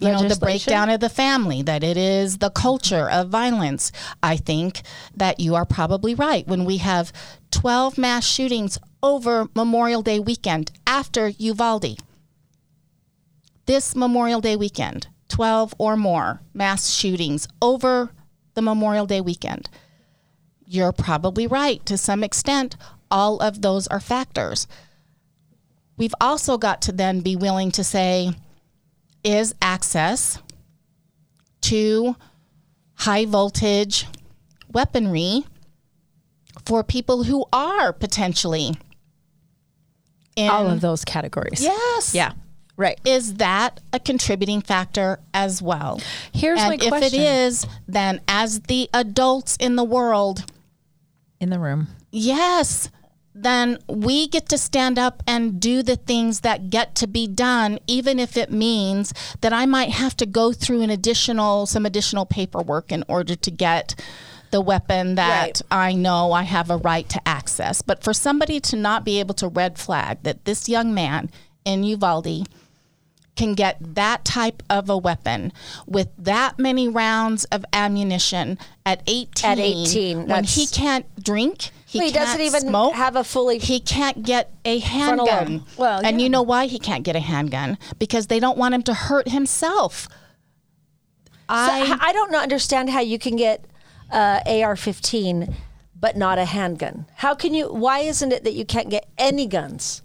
[0.00, 3.92] you know the breakdown of the family that it is the culture of violence
[4.22, 4.82] i think
[5.16, 7.12] that you are probably right when we have
[7.52, 11.98] 12 mass shootings over memorial day weekend after uvalde
[13.66, 18.10] this memorial day weekend 12 or more mass shootings over
[18.54, 19.68] the memorial day weekend
[20.66, 22.76] you're probably right to some extent
[23.10, 24.66] all of those are factors
[25.96, 28.30] we've also got to then be willing to say
[29.22, 30.38] is access
[31.60, 32.14] to
[32.94, 34.06] high voltage
[34.72, 35.44] weaponry
[36.66, 38.74] for people who are potentially
[40.36, 41.60] in all of those categories.
[41.62, 42.32] yes Yeah.
[42.76, 42.98] Right.
[43.04, 46.00] is that a contributing factor as well
[46.32, 50.50] Here's and my if it is then as the adults in the world
[51.44, 51.86] in the room.
[52.10, 52.90] Yes.
[53.36, 57.78] Then we get to stand up and do the things that get to be done,
[57.86, 62.26] even if it means that I might have to go through an additional, some additional
[62.26, 63.94] paperwork in order to get
[64.50, 65.62] the weapon that Right.
[65.70, 67.82] I know I have a right to access.
[67.82, 71.28] But for somebody to not be able to red flag that this young man
[71.64, 72.46] in Uvalde
[73.36, 75.52] can get that type of a weapon
[75.86, 81.70] with that many rounds of ammunition at 18, At 18, when that's- he can't drink
[81.86, 85.64] he, Well, he can't doesn't even smoke have a fully he can't get a handgun.
[85.76, 88.82] Well, and you know why he can't get a handgun because they don't want him
[88.82, 90.08] to hurt himself
[91.48, 93.64] I, I I don't understand how you can get
[94.10, 95.54] uh, AR-15
[96.04, 97.06] but not a handgun.
[97.16, 97.72] How can you?
[97.72, 100.02] Why isn't it that you can't get any guns?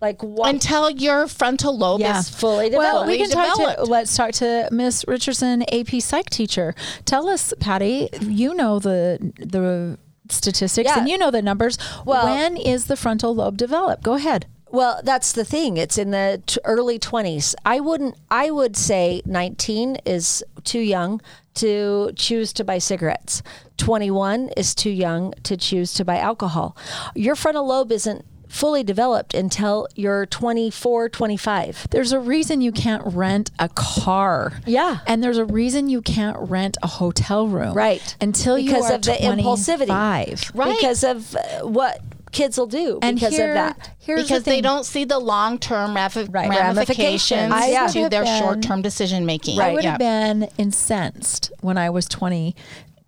[0.00, 0.48] Like what?
[0.50, 2.20] until your frontal lobe Yeah.
[2.20, 2.94] is fully developed.
[2.94, 3.84] Well, we can talk to.
[3.84, 6.74] Let's talk to Miss Richardson, AP Psych teacher.
[7.04, 8.08] Tell us, Patty.
[8.20, 9.98] You know the the
[10.30, 11.00] statistics Yeah.
[11.00, 11.78] and you know the numbers.
[12.04, 14.02] Well- when is the frontal lobe developed?
[14.04, 14.46] Go ahead.
[14.70, 15.78] Well, that's the thing.
[15.78, 17.54] It's in the t- early 20s.
[17.64, 21.20] I wouldn't I would say 19 is too young
[21.54, 23.42] to choose to buy cigarettes.
[23.78, 26.76] 21 is too young to choose to buy alcohol.
[27.14, 31.88] Your frontal lobe isn't fully developed until you're 24, 25.
[31.90, 34.54] There's a reason you can't rent a car.
[34.66, 34.98] Yeah.
[35.06, 37.74] And there's a reason you can't rent a hotel room.
[37.74, 38.16] Right.
[38.20, 39.86] Until because you are of the impulsivity.
[39.86, 40.52] 25.
[40.54, 40.74] Right.
[40.76, 42.00] Because of uh, what
[42.32, 43.90] kids will do And because here, of that.
[43.98, 46.48] Here's because the they don't see the long-term ramifi- Right.
[46.50, 47.94] ramifications Ramifications.
[47.96, 48.02] Yeah.
[48.04, 49.70] to their been- short-term decision making Right.
[49.70, 49.90] I would Yeah.
[49.92, 52.54] have been incensed when I was 20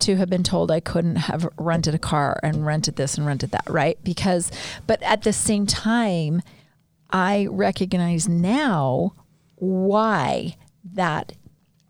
[0.01, 3.51] to have been told I couldn't have rented a car and rented this and rented
[3.51, 3.97] that, right?
[4.03, 4.51] Because,
[4.87, 6.41] but at the same time,
[7.09, 9.13] I recognize now
[9.55, 10.55] why
[10.93, 11.33] that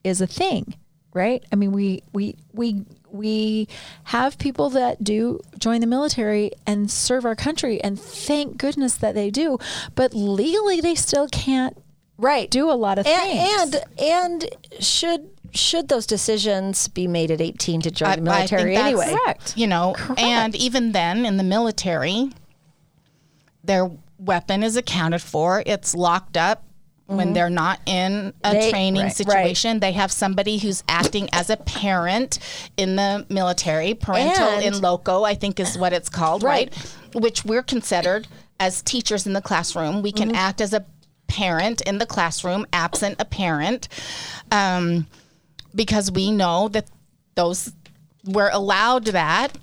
[0.04, 0.76] is a thing,
[1.13, 1.43] right?
[1.52, 3.67] I mean, we, we, we, we
[4.06, 9.15] have people that do join the military and serve our country, and thank goodness that
[9.15, 9.58] they do.
[9.95, 11.78] But legally, they still can't
[12.17, 12.52] Right.
[12.52, 13.50] do a lot of things.
[13.63, 18.21] and, and and should should those decisions be made at 18 to join I- the
[18.31, 19.17] I think military that's- anyway?
[19.23, 19.57] Correct.
[19.57, 22.29] you know and even then in the military
[23.63, 26.63] their weapon is accounted for it's locked up
[27.07, 28.59] when they're not in a Mm-hmm.
[28.59, 29.15] They- training right, right.
[29.15, 32.39] situation they have somebody who's acting as a parent
[32.77, 36.73] in the military parentis And- in loco i think is what it's called right,
[37.13, 37.21] Right.
[37.23, 38.27] which we're considered
[38.59, 40.35] as teachers in the classroom we can Mm-hmm.
[40.37, 40.85] act as a
[41.27, 43.87] parent in the classroom absent a parent
[44.51, 45.07] um,
[45.75, 46.89] because we know that
[47.36, 47.71] those
[48.25, 49.57] we're allowed that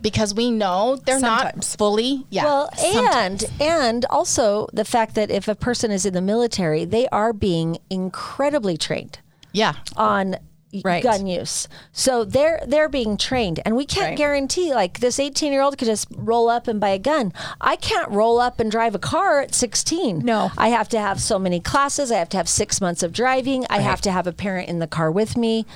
[0.00, 1.54] because we know they're Sometimes.
[1.72, 3.44] not fully yeah Well, sometimes.
[3.44, 7.32] and and also the fact that if a person is in the military, they are
[7.32, 9.20] being incredibly trained
[9.52, 10.36] yeah on
[10.84, 11.02] Right.
[11.02, 11.68] gun use.
[11.92, 14.18] So they're they're being trained, and we can't Right.
[14.18, 17.32] guarantee like this 18 year old could just roll up and buy a gun.
[17.60, 20.20] I can't roll up and drive a car at 16.
[20.24, 20.50] No.
[20.58, 22.10] I have to have so many classes.
[22.10, 23.66] I have to have six months of driving.
[23.70, 25.66] I have to have a parent in the car with me.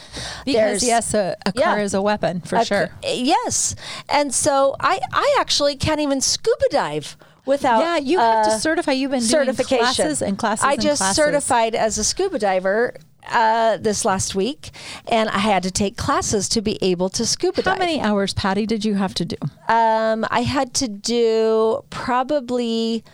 [0.45, 1.85] Because There's- yes, a, a car Yeah.
[1.85, 2.91] is a weapon for a- sure.
[3.05, 3.75] Yes,
[4.09, 8.59] and so I I actually can't even scuba dive without Yeah, you have to uh,
[8.59, 8.93] certify.
[8.93, 10.65] You've been doing certification classes and classes.
[10.65, 11.17] I and just classes.
[11.17, 12.95] certified as a scuba diver
[13.29, 14.71] uh, this last week,
[15.11, 17.79] and I had to take classes to be able to scuba How dive.
[17.79, 19.37] How many hours, Patty, did you have to do?
[19.69, 23.05] Um, I had to do probably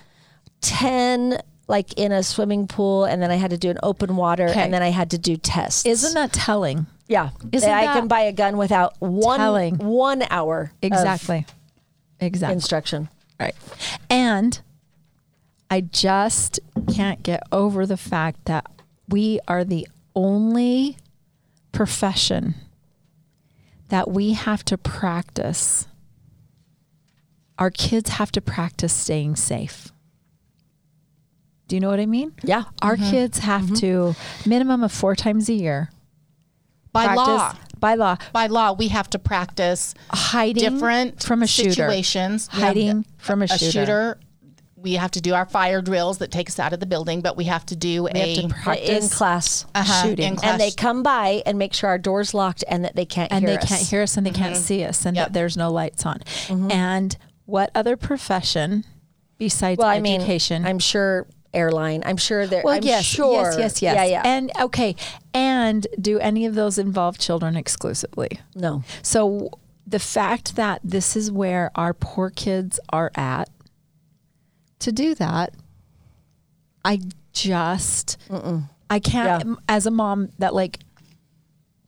[0.61, 1.39] ten.
[1.67, 4.61] Like in a swimming pool, and then I had to do an open water, Okay.
[4.61, 5.87] and then I had to do tests.
[5.87, 6.85] Isn't that telling?
[7.09, 7.31] yeah?
[7.53, 9.79] isn't I can buy a gun without one telling?
[9.79, 11.47] one hour Exactly.
[12.21, 12.53] Exactly.
[12.53, 13.09] instruction.
[13.41, 13.55] Right.
[14.11, 14.61] And
[15.71, 16.61] I just
[16.95, 18.67] can't get over the fact that
[19.09, 20.97] we are the only
[21.73, 22.55] profession
[23.89, 25.87] that we have to practice.
[27.59, 29.93] Our kids have to practice staying safe.
[31.69, 32.33] Do you know what I mean?
[32.43, 32.65] Yeah.
[32.83, 33.11] Our mm-hmm.
[33.11, 33.75] kids have mm-hmm.
[33.77, 35.91] to minimum of four times a year.
[36.93, 37.55] By practice- law.
[37.81, 38.17] By law.
[38.33, 41.73] By law, we have to practice Hiding different from a shooter.
[41.73, 42.47] situations.
[42.47, 43.71] Hiding from a a shooter.
[43.71, 44.19] shooter.
[44.85, 47.37] We have to do our fire drills that take us out of the building, but
[47.37, 49.65] we have to do We a to practice in class.
[49.75, 50.33] uh-huh, shooting.
[50.33, 50.53] in class.
[50.53, 53.41] And they come by and make sure our door's locked and that they can't and
[53.47, 53.69] hear they us.
[53.69, 55.27] can't hear us and they can't see us and Yep.
[55.29, 56.21] that there's no lights on.
[56.71, 57.17] And
[57.47, 58.85] what other profession
[59.39, 60.67] besides Well, I mean, education?
[60.67, 62.03] I'm sure airline.
[62.05, 62.63] I'm sure there.
[62.65, 63.33] well, I'm yes, sure.
[63.43, 63.95] yes, yes, yes.
[63.97, 64.23] Yeah, yeah.
[64.25, 64.97] And okay,
[65.33, 68.41] and do any of those involve children exclusively?
[68.55, 68.83] no.
[69.03, 69.51] So
[69.87, 73.49] the fact that this is where our poor kids are at,
[74.81, 75.55] to do that,
[76.85, 77.01] I
[77.33, 78.19] just,
[78.91, 79.55] I can't, Yeah.
[79.69, 80.81] as a mom, that like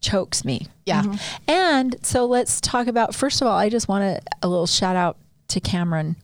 [0.01, 0.67] chokes me.
[0.85, 1.03] yeah.
[1.03, 1.15] Mm-hmm.
[1.51, 4.95] And so let's talk about, first of all, I just want to, a little shout
[4.95, 5.17] out
[5.49, 6.15] to Cameron.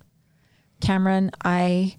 [0.81, 1.97] Cameron, I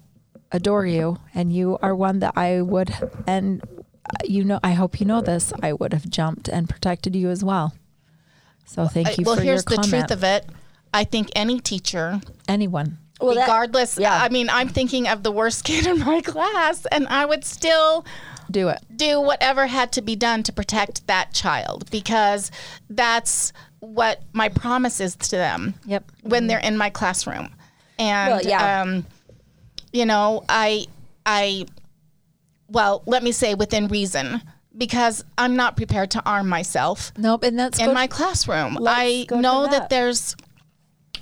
[0.51, 2.93] adore you, and you are one that I would,
[3.27, 7.15] and uh, you know, I hope you know this, I would have jumped and protected
[7.15, 7.73] you as well.
[8.65, 9.89] So thank I- you well, for here's the comment.
[9.89, 10.47] truth of it.
[10.93, 12.99] I think any teacher, Anyone.
[13.21, 14.21] Well, that- regardless, yeah.
[14.21, 18.05] I mean, I'm thinking of the worst kid in my class, and I would still
[18.51, 18.79] Do it.
[18.95, 22.51] do whatever had to be done to protect that child because
[22.89, 25.75] that's what my promise is to them.
[25.85, 26.11] Yep.
[26.23, 27.49] When they're in my classroom,
[27.97, 28.81] and Well, yeah.
[28.81, 29.05] um,
[29.93, 30.85] you know, I,
[31.25, 31.65] I,
[32.67, 34.41] well, let me say within reason
[34.77, 37.43] because I'm not prepared to arm myself Nope.
[37.43, 38.77] And that's in my classroom.
[38.85, 39.71] I know that.
[39.71, 39.89] that.
[39.89, 40.35] there's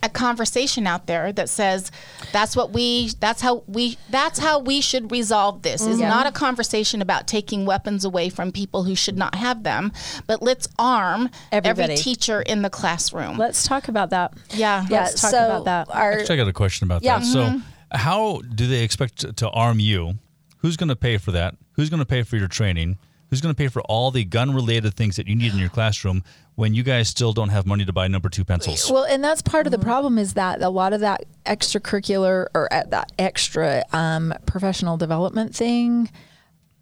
[0.04, 1.90] a conversation out there that says
[2.32, 5.82] that's what we that's how we that's how we should resolve this.
[5.82, 5.92] Mm-hmm.
[5.94, 9.92] Is not a conversation about taking weapons away from people who should not have them,
[10.28, 11.94] but let's arm Everybody.
[11.94, 13.38] every teacher in the classroom.
[13.38, 14.34] Let's talk about that.
[14.50, 14.86] yeah.
[14.90, 15.04] Yeah.
[15.04, 15.96] Let's talk so about that.
[15.96, 17.20] Our, Actually, I got a question about Yeah.
[17.20, 17.26] that.
[17.26, 17.62] So,
[17.92, 20.16] how do they expect to, to arm you?
[20.58, 21.56] Who's going to pay for that?
[21.74, 22.98] Who's going to pay for your training?
[23.34, 25.70] Who's going to pay for all the gun related things that you need in your
[25.70, 28.92] classroom when you guys still don't have money to buy number two pencils?
[28.92, 32.72] Well, and that's part of the problem is that a lot of that extracurricular or
[32.72, 36.12] uh, that extra um, professional development thing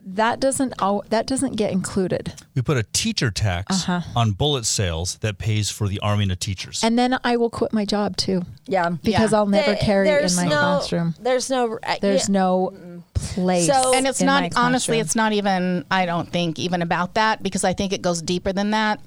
[0.05, 2.33] that doesn't al- that doesn't get included.
[2.55, 6.83] We put a teacher tax on bullet sales that pays for the arming of teachers.
[6.83, 8.89] And then I will quit my job too yeah.
[9.03, 9.37] because Yeah.
[9.37, 11.15] I'll never There- carry in my no, classroom.
[11.21, 11.77] There's no.
[11.83, 12.33] uh, There's yeah.
[12.33, 12.73] no
[13.13, 13.67] place.
[13.67, 17.13] So- and it's in my not honestly it's not even i don't think even about
[17.13, 18.99] that because i think it goes deeper than that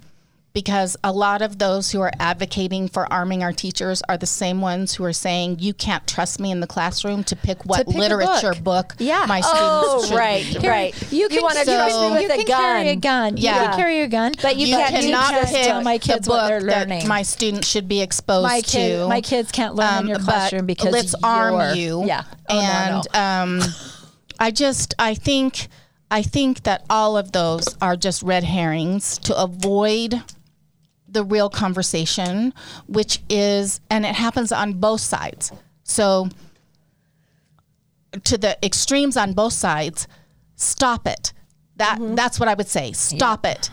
[0.54, 4.60] because a lot of those who are advocating for arming our teachers are the same
[4.60, 7.96] ones who are saying you can't trust me in the classroom to pick what pick
[7.96, 8.62] literature book.
[8.90, 9.24] book, Yeah.
[9.26, 10.68] my students Oh, should right, be.
[10.68, 11.12] right.
[11.12, 12.60] You can want to so- trust me with you a can gun.
[12.60, 13.36] carry a gun.
[13.36, 13.66] You Yeah.
[13.66, 16.06] can carry a gun, But you You can't- you cannot can't pick tell my the
[16.06, 17.08] kids what they're that learning.
[17.08, 19.08] my students should be exposed my to.
[19.08, 22.04] my kids can't learn in your Um, classroom but because let's arm you're- you.
[22.06, 22.22] Yeah.
[22.48, 23.20] Oh, no, and no.
[23.20, 23.74] um,
[24.38, 25.66] I just I think
[26.12, 30.22] I think that all of those are just red herrings to avoid
[31.14, 32.52] the real conversation,
[32.86, 35.50] which is and it happens on both sides.
[35.84, 36.28] So
[38.24, 40.06] to the extremes on both sides,
[40.56, 41.32] stop it.
[41.76, 42.14] That mm-hmm.
[42.14, 42.92] that's what I would say.
[42.92, 43.70] Stop it.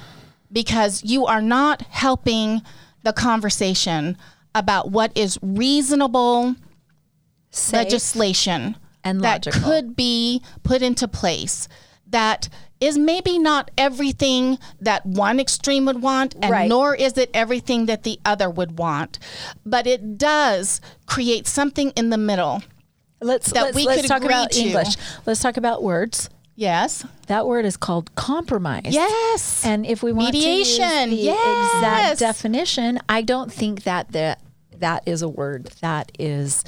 [0.52, 2.62] Because you are not helping
[3.04, 4.18] the conversation
[4.54, 6.56] about what is reasonable
[7.52, 7.74] Safe.
[7.74, 9.62] legislation and that logical.
[9.62, 11.68] could be put into place
[12.12, 12.48] that
[12.80, 16.68] is maybe not everything that one extreme would want and Right.
[16.70, 19.20] nor is it everything that the other would want
[19.66, 22.64] but it does create something in the middle
[23.22, 24.62] let's that let's, we let's could talk agree about to.
[24.62, 24.96] English.
[25.26, 26.30] Let's talk about words.
[26.56, 28.88] yes That word is called compromise.
[28.94, 34.12] yes And if we want Mediation, to use the exact definition, I don't think that
[34.12, 34.38] the,
[34.80, 36.64] that is a word that is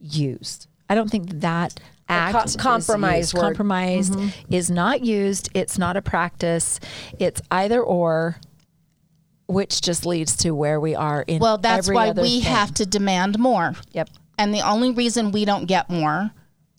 [0.00, 0.66] used.
[0.88, 3.34] I don't think that act co- compromise used.
[3.34, 3.40] word.
[3.42, 4.54] Compromise Mm-hmm.
[4.54, 5.50] is not used.
[5.54, 6.80] It's not a practice.
[7.18, 8.36] It's either or,
[9.46, 11.38] which just leads to where we are in.
[11.38, 12.52] well that's every why other we thing.
[12.52, 14.10] have to demand more Yep.
[14.38, 16.30] And the only reason we don't get more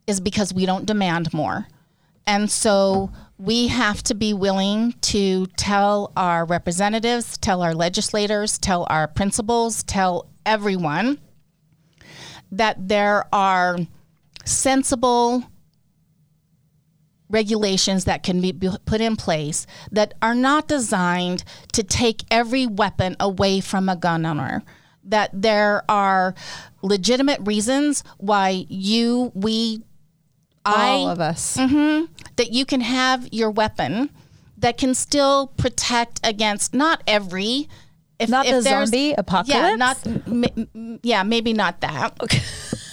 [0.08, 1.68] is because we don't demand more.
[2.26, 8.88] And so we have to be willing to tell our representatives, tell our legislators, tell
[8.90, 11.20] our principals, tell everyone
[12.52, 13.78] that there are
[14.50, 15.44] sensible
[17.30, 18.52] regulations that can be
[18.86, 21.44] put in place that are not designed
[21.74, 24.64] to take every weapon away from a gun owner.
[25.04, 26.34] That there are
[26.82, 29.84] legitimate reasons why you, we,
[30.66, 31.58] I, All of us.
[31.58, 32.12] Mm-hmm.
[32.36, 34.10] that you can have your weapon
[34.58, 37.70] that can still protect against not every
[38.20, 39.98] if, Not if the zombie Yeah, not.
[40.06, 42.22] m- yeah, maybe not that.
[42.22, 42.42] Okay.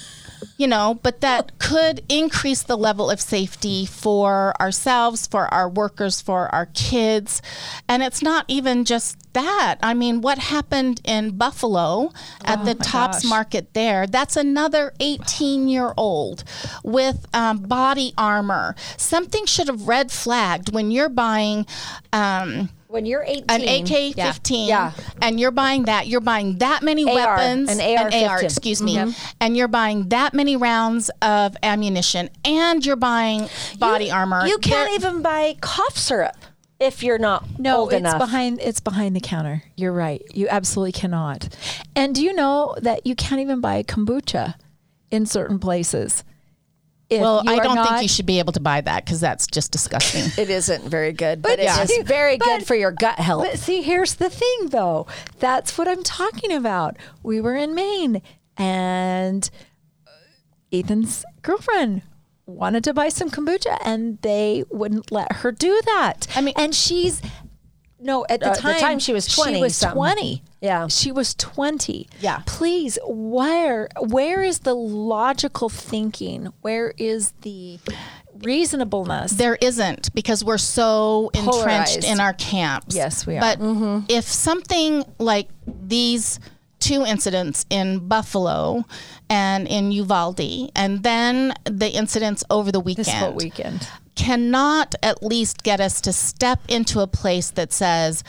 [0.57, 6.19] You know, but that could increase the level of safety for ourselves, for our workers,
[6.19, 7.43] for our kids.
[7.87, 9.77] And it's not even just that.
[9.83, 12.11] I mean, what happened in Buffalo
[12.43, 13.29] at the Tops gosh.
[13.29, 16.43] Market there, that's another 18 year old
[16.83, 18.75] with um, body armor.
[18.97, 21.67] Something should have red flagged when you're buying.
[22.11, 24.91] Um, When you're 18, an AK 15 Yeah.
[25.21, 28.81] and you're buying that you're buying that many AR, weapons an AR an AR excuse
[28.81, 29.11] me mm-hmm.
[29.39, 34.89] and you're buying that many rounds of ammunition and you're buying body armor You can't
[34.89, 36.37] There- even buy cough syrup
[36.79, 38.17] if you're not No, old it's enough.
[38.17, 39.61] behind it's behind the counter.
[39.75, 40.23] You're right.
[40.33, 41.55] You absolutely cannot.
[41.95, 44.55] And do you know that you can't even buy kombucha
[45.11, 46.23] in certain places?
[47.09, 49.47] If well i don't not- think you should be able to buy that because that's
[49.47, 51.81] just disgusting It isn't very good, but, But yeah.
[51.81, 53.45] is very good for your gut health.
[53.49, 55.07] But see, here's the thing though.
[55.39, 56.97] That's what I'm talking about.
[57.23, 58.21] We were in Maine
[58.57, 59.49] and
[60.05, 60.11] uh,
[60.71, 62.01] Ethan's girlfriend
[62.45, 66.27] wanted to buy some kombucha and they wouldn't let her do that.
[66.35, 67.21] I mean- and she's
[67.99, 69.95] no, at the Uh, at the time, time she was 20 She was something.
[69.97, 70.43] 20.
[70.61, 70.87] Yeah.
[70.87, 72.07] She was 20.
[72.19, 72.41] Yeah.
[72.45, 76.53] Please, where where is the logical thinking?
[76.61, 77.79] Where is the
[78.41, 79.31] reasonableness?
[79.33, 83.41] there isn't because we're so entrenched in our camps Yes, we are.
[83.41, 83.57] but
[84.09, 86.39] if something like these
[86.79, 88.85] two incidents in buffalo
[89.29, 93.87] and in uvalde and then the incidents over the weekend this whole weekend.
[94.17, 98.23] Cannot at least get us to step into a place that says,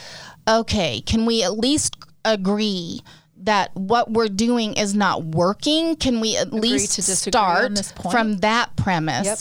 [0.47, 3.01] okay, can we at least agree
[3.39, 5.97] that what we're doing is not working?
[5.97, 8.13] Can we at least to disagree on start this point?
[8.13, 9.27] from that premise?
[9.27, 9.39] Yep.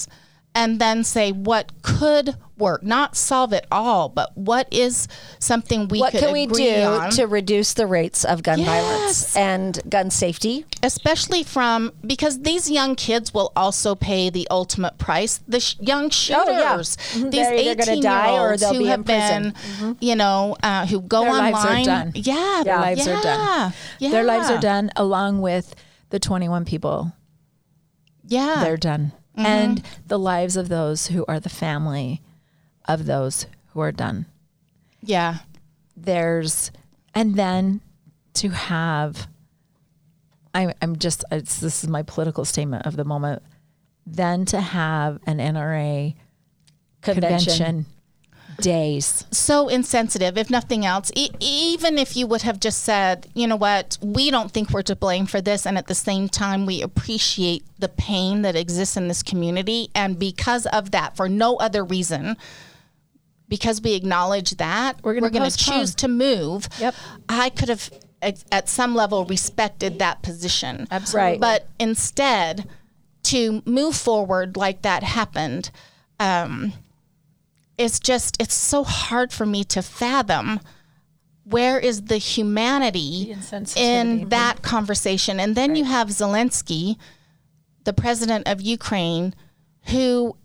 [0.55, 5.07] And then say what could work, not solve it all, but what is
[5.39, 7.11] something we what could can we do on?
[7.11, 8.67] to reduce the rates of gun Yes.
[8.67, 10.65] violence and gun safety?
[10.83, 15.39] especially from because these young kids will also pay the ultimate price.
[15.47, 16.75] The sh- young shooters, Oh, yeah.
[16.77, 17.31] these Mhm.
[17.31, 19.97] They're eighteen year olds who be in have been, prison.
[19.99, 21.53] you know, uh, who go Their online.
[21.53, 22.11] lives are done.
[22.15, 23.73] Yeah, Their yeah, lives are done.
[23.99, 25.75] Yeah, Their lives are done along with
[26.09, 27.11] the 21 people.
[28.27, 29.13] Yeah, They're done.
[29.37, 29.45] Mm-hmm.
[29.45, 32.21] And the lives of those who are the family
[32.87, 34.25] of those who are done.
[35.01, 35.37] yeah,
[35.95, 36.71] There's,
[37.13, 37.81] and then
[38.35, 39.27] to have,
[40.53, 43.43] I, I'm just, it's, this is my political statement of the moment.
[44.05, 46.15] Then to have an NRA
[47.01, 47.55] Convention.
[47.55, 47.85] convention
[48.59, 49.25] days.
[49.31, 50.37] so insensitive.
[50.37, 54.31] If nothing else, e- even if you would have just said, you know what, we
[54.31, 57.89] don't think we're to blame for this, and at the same time, we appreciate the
[57.89, 62.35] pain that exists in this community, and because of that, for no other reason,
[63.47, 66.67] because we acknowledge that We're gonna choose to move.
[66.79, 66.95] Yep.
[67.29, 67.89] I could have
[68.21, 70.87] at, some level respected that position.
[70.91, 71.31] Absolutely.
[71.31, 71.39] Right.
[71.39, 72.67] But instead,
[73.23, 75.69] to move forward like that happened,
[76.19, 76.73] um,
[77.77, 80.59] it's just it's so hard for me to fathom
[81.43, 83.77] where is the humanity insensitivity.
[83.77, 86.97] in that conversation and then you have zelensky
[87.85, 89.33] the president of ukraine
[89.89, 90.35] who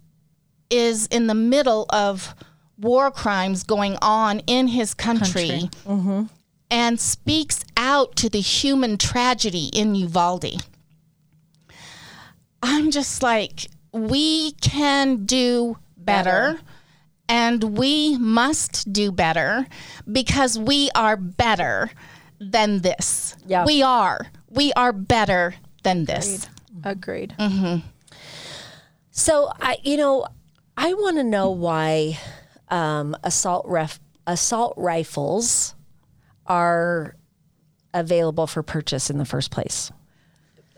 [0.71, 2.35] is in the middle of
[2.83, 6.25] war crimes going on in his country, mm-hmm.
[6.71, 10.63] and speaks out to the human tragedy in uvalde
[12.63, 16.61] i'm just like we can do better.
[17.29, 19.67] And we must do better
[20.11, 21.91] because we are better
[22.39, 23.37] than this.
[23.47, 23.65] Yeah.
[23.65, 24.27] We are.
[24.51, 26.49] We are better than this.
[26.85, 27.33] Agreed.
[27.33, 27.35] Agreed.
[27.39, 27.89] Mm-hmm.
[29.13, 30.27] So I, you know,
[30.77, 32.19] I want to know why
[32.73, 35.75] um, assault ref assault rifles
[36.47, 37.15] are
[37.95, 39.93] available for purchase in the first place.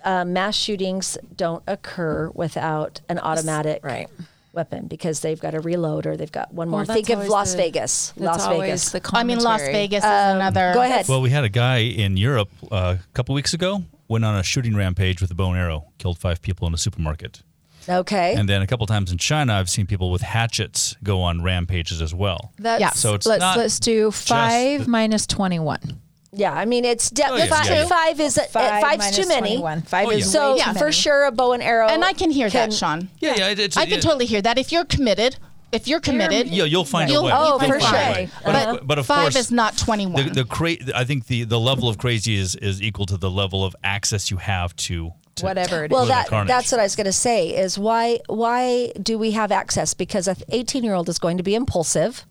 [0.05, 4.09] Uh, mass shootings don't occur without an automatic Right.
[4.53, 6.85] weapon because they've got to reload or they've got one more.
[6.85, 8.13] Well, Think of Las the- Vegas.
[8.17, 8.91] Las Vegas.
[8.91, 9.73] the I mean, Las commentary.
[9.73, 10.73] Vegas is another.
[10.75, 11.09] Go ahead.
[11.09, 14.43] Well, we had a guy in Europe uh, a couple weeks ago went on a
[14.43, 17.43] shooting rampage with a bow and arrow, killed five people in a supermarket.
[17.89, 18.35] Okay.
[18.35, 22.01] And then a couple times in China, I've seen people with hatchets go on rampages
[22.03, 22.53] as well.
[22.59, 22.91] That's, Yeah.
[22.91, 26.01] So it's let's not let's do five the- minus twenty one.
[26.33, 27.87] yeah, I mean it's de- Oh, yeah, five, yeah, yeah.
[27.87, 29.57] five is uh, five's too many.
[29.87, 30.25] Five Oh, is yeah.
[30.33, 31.89] So way too for sure, a bow and arrow.
[31.89, 33.09] and I can hear can- that, Sean.
[33.21, 33.49] Yeah, yeah.
[33.51, 34.59] It, it's, I can it- totally hear that.
[34.59, 35.37] If you're committed,
[35.75, 37.33] if you're committed, Yeah, you'll find You'll- a way.
[37.35, 37.93] oh, You'll for sure.
[37.93, 38.29] way.
[38.45, 40.29] But, But of- but of five course, is not 21.
[40.29, 43.31] the, the cra- I think the, the level of crazy is, is equal to the
[43.31, 46.09] level of access you have to, to Whatever it Well, is.
[46.11, 47.57] Little that that's what I was going to say.
[47.57, 49.93] Is why why do we have access?
[49.93, 52.25] Because an 18 year old is going to be impulsive.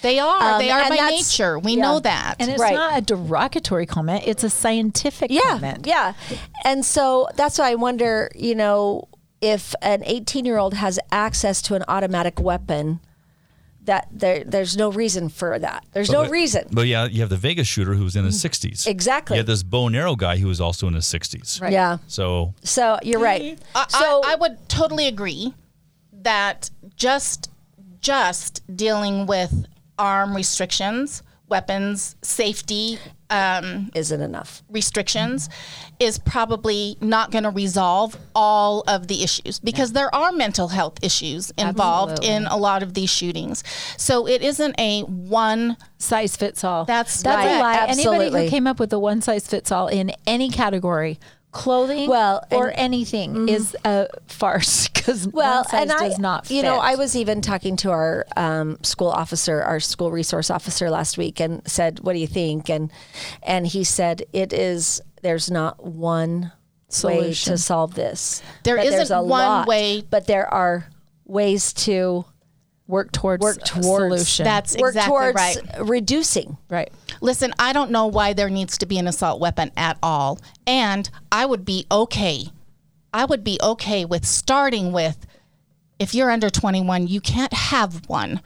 [0.00, 0.54] They are.
[0.54, 1.58] Um, they are by nature.
[1.58, 1.82] We yeah.
[1.82, 2.36] know that.
[2.38, 2.74] And it's Right.
[2.74, 5.86] not a derogatory comment, it's a scientific yeah, comment.
[5.86, 6.14] Yeah.
[6.64, 9.08] And so that's why I wonder, you know,
[9.40, 13.00] if an 18 year old has access to an automatic weapon,
[13.84, 15.84] that there, there's no reason for that.
[15.92, 16.66] There's no But- reason.
[16.70, 18.50] But yeah, you have the Vegas shooter who was in his mm.
[18.50, 18.86] 60s.
[18.86, 19.36] Exactly.
[19.36, 21.60] You had this bow and arrow guy who was also in his 60s.
[21.60, 21.72] Right.
[21.72, 21.98] Yeah.
[22.06, 23.58] So So you're right.
[23.74, 25.54] I, so I, I would totally agree
[26.12, 27.50] that just
[28.00, 29.66] just dealing with
[29.98, 32.98] arm restrictions, weapons safety
[33.30, 34.62] um, isn't enough.
[34.70, 35.48] restrictions
[36.00, 40.98] is probably not going to resolve all of the issues because there are mental health
[41.02, 43.64] issues involved in a lot of these shootings.
[43.96, 46.84] So it isn't a one Size fits all.
[46.84, 47.56] That's that's right.
[47.56, 47.74] a lie.
[47.74, 48.26] Absolutely.
[48.26, 51.18] Anybody who came up with the one size fits all in any category,
[51.52, 52.80] clothing, Well, or and- mm-hmm.
[52.84, 56.54] anything, is a farce because Well, one size and I, does not fit.
[56.54, 60.90] you know, I was even talking to our um, school officer, our school resource officer
[60.90, 62.90] last week, and said, "What do you think?" and
[63.42, 65.00] and he said, "It is.
[65.22, 66.52] There's not one
[67.02, 68.42] way to solve this.
[68.64, 70.86] There But there's isn't a one lot, way- but there are
[71.26, 72.24] ways to
[72.88, 74.44] work towards work a towards solution.
[74.44, 75.58] That's work exactly towards right.
[75.80, 76.56] reducing.
[76.68, 76.90] right.
[77.20, 80.40] Listen, I don't know why there needs to be an assault weapon at all.
[80.66, 82.46] And I would be okay.
[83.14, 85.26] I would be okay with starting with
[85.98, 88.40] if you're under 21, you can't have one.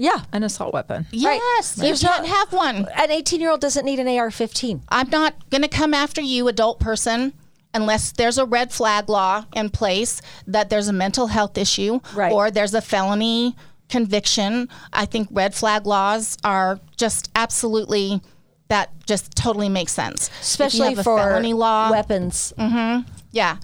[0.00, 1.06] Yeah, An assault weapon.
[1.10, 2.86] Yes, you There's can't not- have one.
[2.96, 4.82] an 18 year old doesn't need an AR-15.
[4.90, 7.32] I'm not going to come after you, adult person,
[7.74, 12.30] unless there's a red flag law in place that there's a mental health issue Right.
[12.32, 13.56] or there's a felony
[13.88, 14.68] conviction.
[14.92, 18.20] I think red flag laws are just absolutely
[18.68, 20.30] that just totally makes sense.
[20.40, 22.52] Especially for felony law, weapons.
[22.58, 23.56] Mm-hmm, yeah.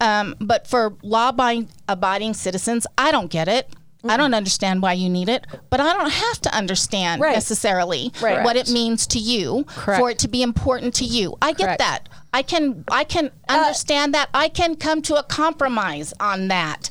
[0.00, 1.30] Um, but for law
[1.88, 3.68] abiding citizens, I don't get it.
[4.08, 7.34] I don't understand why you need it, but I don't have to understand Right.
[7.34, 8.44] necessarily Right.
[8.44, 11.36] what it means to you for it to be important to you.
[11.42, 11.78] I get Correct.
[11.80, 12.08] that.
[12.32, 14.28] I can I can Uh, understand that.
[14.32, 16.88] I can come to a compromise on that.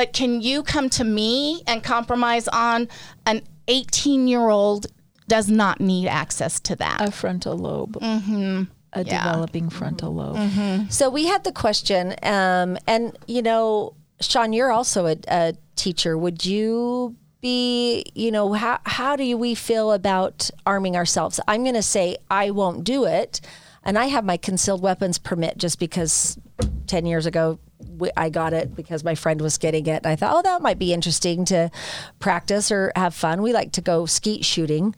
[0.00, 2.88] But can you come to me and compromise on
[3.26, 4.86] an 18-year-old
[5.28, 7.06] does not need access to that?
[7.06, 7.98] A frontal lobe.
[8.00, 8.62] Mm-hmm.
[8.94, 9.24] A Yeah.
[9.24, 10.90] developing frontal lobe.
[10.90, 13.92] So we had the question, um, and you know,
[14.22, 16.16] Sean, you're also a, a teacher.
[16.16, 21.40] Would you be, you know, how how do we feel about arming ourselves?
[21.46, 23.42] I'm going to say I won't do it,
[23.84, 26.38] and I have my concealed weapons permit just because
[26.86, 27.69] ten years ago we,
[28.16, 30.78] I got it because my friend was getting it, and I thought, oh, that might
[30.78, 31.70] be interesting to
[32.18, 33.42] practice or have fun.
[33.42, 34.94] We like to go skeet shooting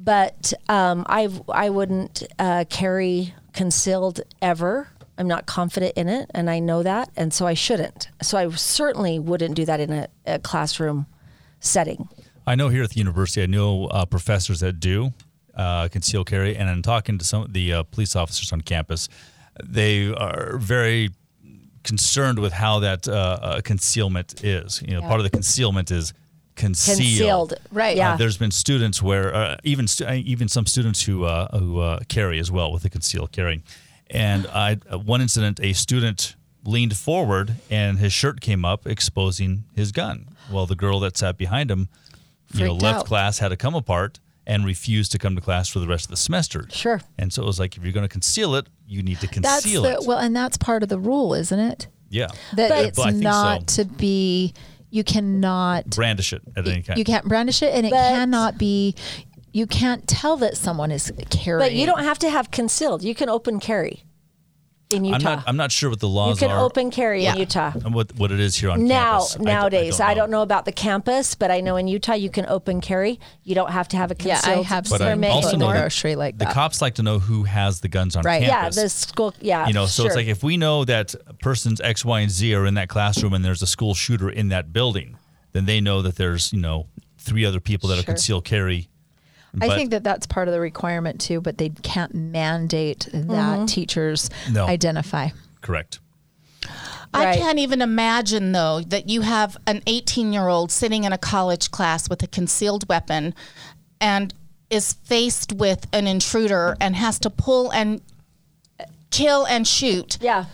[0.00, 4.88] but um, I I wouldn't uh, carry concealed ever.
[5.18, 8.08] I'm not confident in it, and I know that, and so I shouldn't.
[8.22, 11.06] So I certainly wouldn't do that in a, a classroom
[11.60, 12.08] setting.
[12.46, 15.12] I know here at the university, I know uh, professors that do
[15.54, 19.10] uh, conceal carry, and I'm talking to some of the uh, police officers on campus,
[19.62, 21.10] they are very
[21.84, 24.82] concerned with how that uh, uh, concealment is.
[24.82, 26.12] You know, part of the concealment is
[26.56, 26.96] conceal.
[26.96, 27.96] Concealed, Right.
[27.96, 28.12] Yeah.
[28.14, 31.80] Uh, there's been students where uh, even stu- uh, even some students who uh, who
[31.80, 33.62] uh, carry as well with the concealed carrying.
[34.10, 39.64] and I uh, one incident a student leaned forward and his shirt came up exposing
[39.74, 40.28] his gun.
[40.52, 41.88] Well, the girl that sat behind him,
[42.52, 43.06] you know, left out.
[43.06, 44.18] class, had to come apart
[44.50, 46.66] and refused to come to class for the rest of the semester.
[46.70, 47.00] Sure.
[47.18, 49.62] And so it was like if you're going to conceal it, you need to That's
[49.62, 50.00] conceal the it.
[50.06, 51.86] well, and that's part of the rule, isn't it?
[52.08, 52.26] yeah.
[52.56, 53.84] That But- it's but not so.
[53.84, 54.52] to be.
[54.92, 55.86] You cannot.
[55.90, 56.98] brandish it at any kind.
[56.98, 58.96] You can't brandish it, and it cannot be.
[59.52, 61.64] You can't tell that someone is carrying.
[61.64, 63.04] But you don't have to have concealed.
[63.04, 64.02] You can open carry
[64.92, 65.16] in Utah.
[65.16, 65.44] I'm not.
[65.46, 66.44] I'm not sure what the laws are.
[66.44, 66.64] you laws can are.
[66.64, 67.32] open carry Yeah.
[67.34, 67.72] in Utah.
[67.74, 69.34] and what what it is here on Now, campus.
[69.34, 72.30] I don't- nowadays, I don't, know about the campus, but I know in Utah you
[72.30, 73.18] can open carry.
[73.44, 75.30] You don't have to have a concealed Yeah, concealed I have But I seen permit
[75.30, 77.88] also in know the that grocery like the cops like to know who has the
[77.88, 78.42] guns on Right.
[78.42, 79.34] Yeah, the school.
[79.40, 82.54] Yeah, you know, so it's like if we know that persons X, Y, and Z
[82.54, 85.16] are in that classroom and there's a school shooter in that building,
[85.52, 86.86] then they know that there's you know
[87.18, 88.14] three other people that are Sure.
[88.14, 88.88] concealed carry.
[89.60, 93.64] I think that that's part of the requirement too, but they can't mandate that Mm-hmm.
[93.66, 94.66] teachers No.
[94.66, 95.30] identify.
[95.60, 95.98] correct.
[97.12, 97.38] I Right.
[97.38, 101.70] can't even imagine though that you have an 18 year old sitting in a college
[101.72, 103.34] class with a concealed weapon
[104.00, 104.32] and
[104.70, 108.00] is faced with an intruder and has to pull and
[109.10, 110.44] kill and shoot yeah.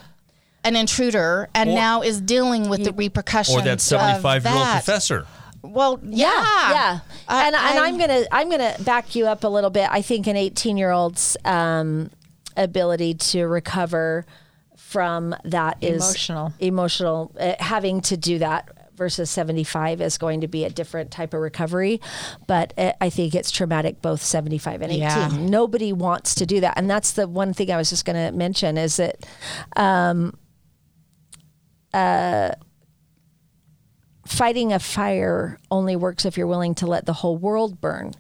[0.65, 4.67] an intruder and Or- now is dealing with the repercussions Or that 75 year old
[4.69, 5.27] professor.
[5.73, 6.27] Well, yeah.
[6.27, 6.99] yeah.
[7.29, 9.89] I- and and I'm- I'm gonna I'm gonna back you up a little bit.
[9.91, 12.11] I think an 18 year old's um,
[12.57, 14.25] ability to recover
[14.77, 16.53] from that is Emotional.
[16.61, 21.35] emotional uh, having to do that versus 75 is going to be a different type
[21.35, 22.01] of recovery.
[22.47, 25.01] But uh, I think it's traumatic both 75 and 18.
[25.03, 25.29] Yeah.
[25.39, 26.75] Nobody wants to do that.
[26.79, 29.17] And that's the one thing I was just going to mention is that
[29.77, 30.33] um,
[31.93, 32.53] uh,
[34.27, 38.13] fighting a fire only works if you're willing to let the whole world burn.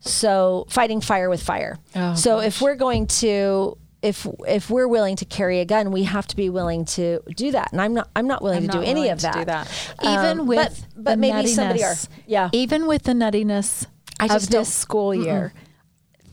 [0.00, 1.78] So fighting fire with fire.
[1.94, 6.04] Oh, so if we're going to if if we're willing to carry a gun, we
[6.04, 7.70] have to be willing to do that.
[7.72, 9.34] And I'm not I'm not willing I'm to not do any of that.
[9.34, 9.94] do that.
[9.98, 11.94] Um, Even with but, but maybe somebody are.
[12.26, 12.48] Yeah.
[12.52, 13.86] Even with the nuttiness
[14.18, 15.52] I of just don't- this school year,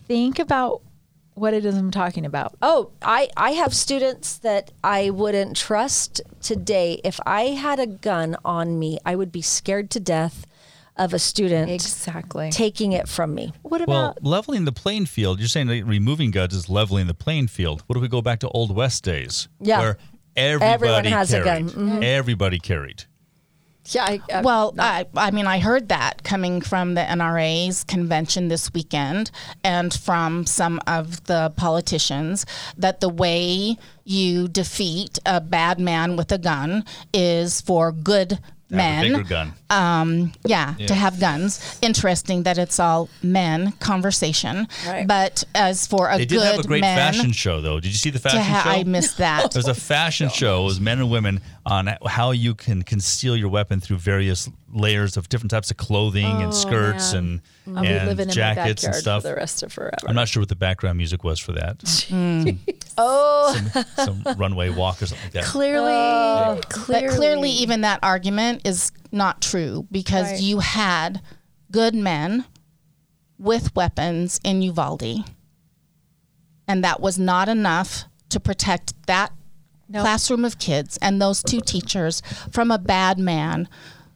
[0.08, 0.82] think about
[1.38, 2.56] what it is I'm talking about.
[2.62, 7.00] Oh, I, I have students that I wouldn't trust today.
[7.04, 10.46] If I had a gun on me, I would be scared to death
[10.96, 12.50] of a student Exactly.
[12.50, 13.54] taking it from me.
[13.62, 17.14] What Well, about leveling the playing field, you're saying that removing guns is leveling the
[17.14, 17.84] playing field.
[17.86, 19.48] What if we go back to Old West days?
[19.62, 19.80] Yeah.
[19.80, 19.98] Where
[20.36, 21.74] everybody has a carried.
[21.76, 22.00] gun.
[22.00, 22.04] Mhm.
[22.04, 23.04] Everybody carried.
[23.96, 24.06] Yeah?
[24.06, 28.74] I, I- Well, I, I mean, I heard that coming from the NRA's convention this
[28.74, 29.32] weekend
[29.64, 32.46] and from some of the politicians
[32.78, 36.84] that the way you defeat a bad man with a gun
[37.14, 38.40] is for good
[38.72, 39.24] Have a bigger men.
[39.26, 39.54] gun.
[39.70, 40.88] Um, yeah, Yeah.
[40.88, 41.78] to have guns.
[41.82, 44.68] Interesting that it's all men conversation.
[44.86, 45.06] Right.
[45.08, 47.80] But as for a They good did have a great man, fashion show, though.
[47.82, 48.70] Did you see the fashion ha- show?
[48.70, 49.52] I missed that.
[49.52, 50.62] There's a fashion show.
[50.62, 55.18] It was men and women on how you can conceal your weapon through various layers
[55.18, 57.42] of different types of clothing and oh, skirts man.
[57.66, 59.22] and, I'll be and living in my jackets backyard and stuff.
[59.24, 59.98] for the rest of forever.
[60.08, 61.80] I'm not sure what the background music was for that.
[62.08, 62.58] Mm.
[62.98, 65.44] Oh, Some runway walk or something like that.
[65.44, 70.42] clearly, oh, But clearly, even that argument is not true because Right.
[70.42, 71.22] you had
[71.70, 72.46] good men
[73.38, 75.26] with weapons in Uvalde,
[76.68, 79.32] and that was not enough to protect that
[79.90, 80.02] Nope.
[80.02, 82.22] classroom of kids and those two teachers
[82.52, 83.70] from a bad man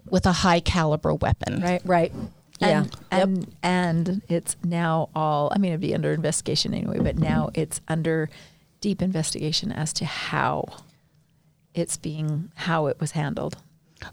[0.10, 1.62] with a high caliber weapon.
[1.62, 2.12] right, right.
[2.60, 2.86] Yeah.
[3.10, 7.50] And, and and it's now all I mean it'd be under investigation anyway, but now
[7.54, 8.30] it's under
[8.82, 10.66] deep investigation as to how
[11.74, 13.58] it's being how it was handled.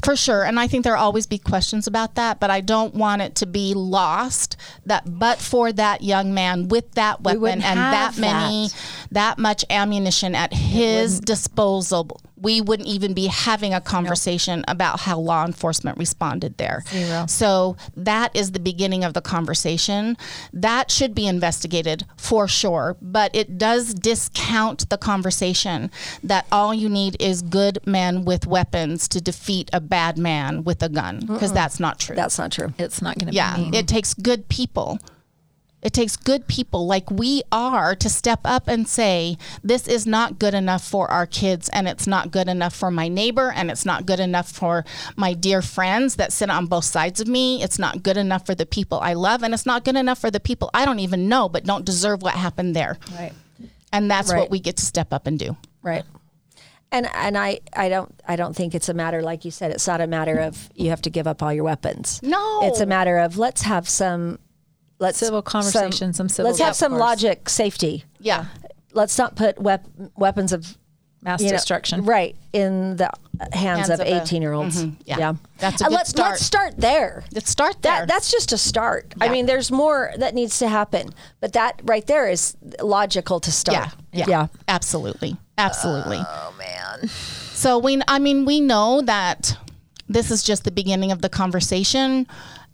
[0.05, 0.45] For sure.
[0.45, 3.47] And I think there'll always be questions about that, but I don't want it to
[3.47, 8.19] be lost that but for that young man with that weapon wouldn't and that have
[8.19, 8.75] many, that.
[9.13, 15.19] that much ammunition at his disposal, we wouldn't even be having a conversation about how
[15.19, 16.83] law enforcement responded there.
[16.89, 17.27] Zero.
[17.27, 20.17] So that is the beginning of the conversation.
[20.53, 25.91] That should be investigated for sure, but it does discount the conversation
[26.23, 30.83] that all you need is good men with weapons to defeat a bad man with
[30.83, 32.17] a gun, because that's not true.
[32.17, 32.73] That's not true.
[32.79, 33.79] It's not going to yeah, be me.
[33.79, 34.99] it takes good people.
[35.81, 40.41] It takes good people like we are to step up and say, this is not
[40.41, 43.85] good enough for our kids, and it's not good enough for my neighbor, and it's
[43.87, 44.85] not good enough for
[45.17, 47.63] my dear friends that sit on both sides of me.
[47.63, 50.33] It's not good enough for the people I love, and it's not good enough for
[50.33, 52.99] the people I don't even know but don't deserve what happened there.
[53.17, 53.33] right.
[53.93, 54.41] And that's Right.
[54.41, 55.57] what we get to step up and do.
[55.83, 56.05] Right.
[56.93, 59.87] And and I, I don't I don't think it's a matter like you said it's
[59.87, 62.21] not a matter of you have to give up all your weapons.
[62.23, 62.61] No.
[62.65, 64.39] It's a matter of let's have some
[64.99, 68.05] let's Civil conversation, some civil Let's have some logic safety.
[68.21, 68.47] Yeah.
[68.93, 69.87] Let's not put wep-
[70.17, 70.77] weapons of
[71.23, 72.05] Mass you know, destruction.
[72.05, 73.11] right in the
[73.53, 74.85] hands, Hands of of a- 18 year olds.
[74.85, 75.03] Mm-hmm.
[75.05, 75.35] yeah.
[75.59, 76.31] That's a good let's start.
[76.31, 77.25] let's start there.
[77.33, 78.01] Let's start there.
[78.01, 79.15] That that's just a start.
[79.21, 83.51] I mean, there's more that needs to happen, but that right there is logical to
[83.51, 83.93] start.
[84.13, 84.47] Yeah, yeah, yeah.
[84.69, 86.19] absolutely, absolutely.
[86.21, 87.09] Oh man.
[87.09, 89.57] So we, I mean, we know that
[90.09, 92.29] this is just the beginning of the conversation.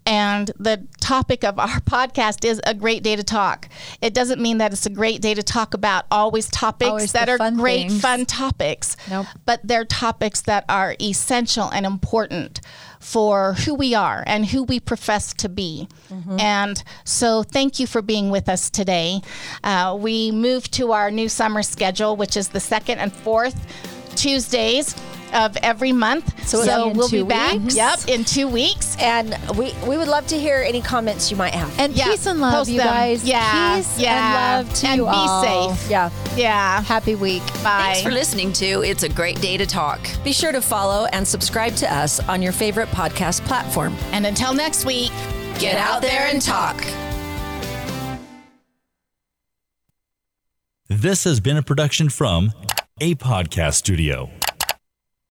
[0.06, 3.68] And the topic of our podcast is a great day to talk.
[4.00, 7.28] It doesn't mean that it's a great day to talk about always topics Always that
[7.28, 8.00] are great, things.
[8.00, 8.96] fun topics.
[9.10, 9.26] Nope.
[9.44, 12.60] But they're topics that are essential and important
[13.00, 15.88] for who we are and who we profess to be.
[16.38, 19.20] And so, thank you for being with us today.
[19.62, 23.66] Uh, we moved to our new summer schedule, which is the second and fourth
[24.14, 24.94] Tuesdays
[25.32, 26.46] of every month.
[26.46, 27.58] So it'll be in we'll two be back.
[27.58, 27.74] weeks?
[27.74, 28.96] Yep, in two weeks.
[29.00, 31.76] And we we would love to hear any comments you might have.
[31.78, 32.86] And Yeah, peace and love, post you them.
[32.86, 33.24] guys.
[33.24, 34.58] Yeah, Peace yeah.
[34.60, 35.74] and love to And you be all.
[35.74, 35.90] safe.
[35.90, 36.10] yeah.
[36.36, 36.82] Yeah.
[36.82, 37.42] Happy week.
[37.64, 37.94] Bye.
[37.94, 39.98] Thanks for listening to It's a Great Day to Talk.
[40.22, 43.96] Be sure to follow and subscribe to us on your favorite podcast platform.
[44.12, 45.10] and until next week.
[45.58, 46.80] Get out there and talk.
[50.88, 52.52] This has been a production from
[53.00, 54.43] a podcast studio.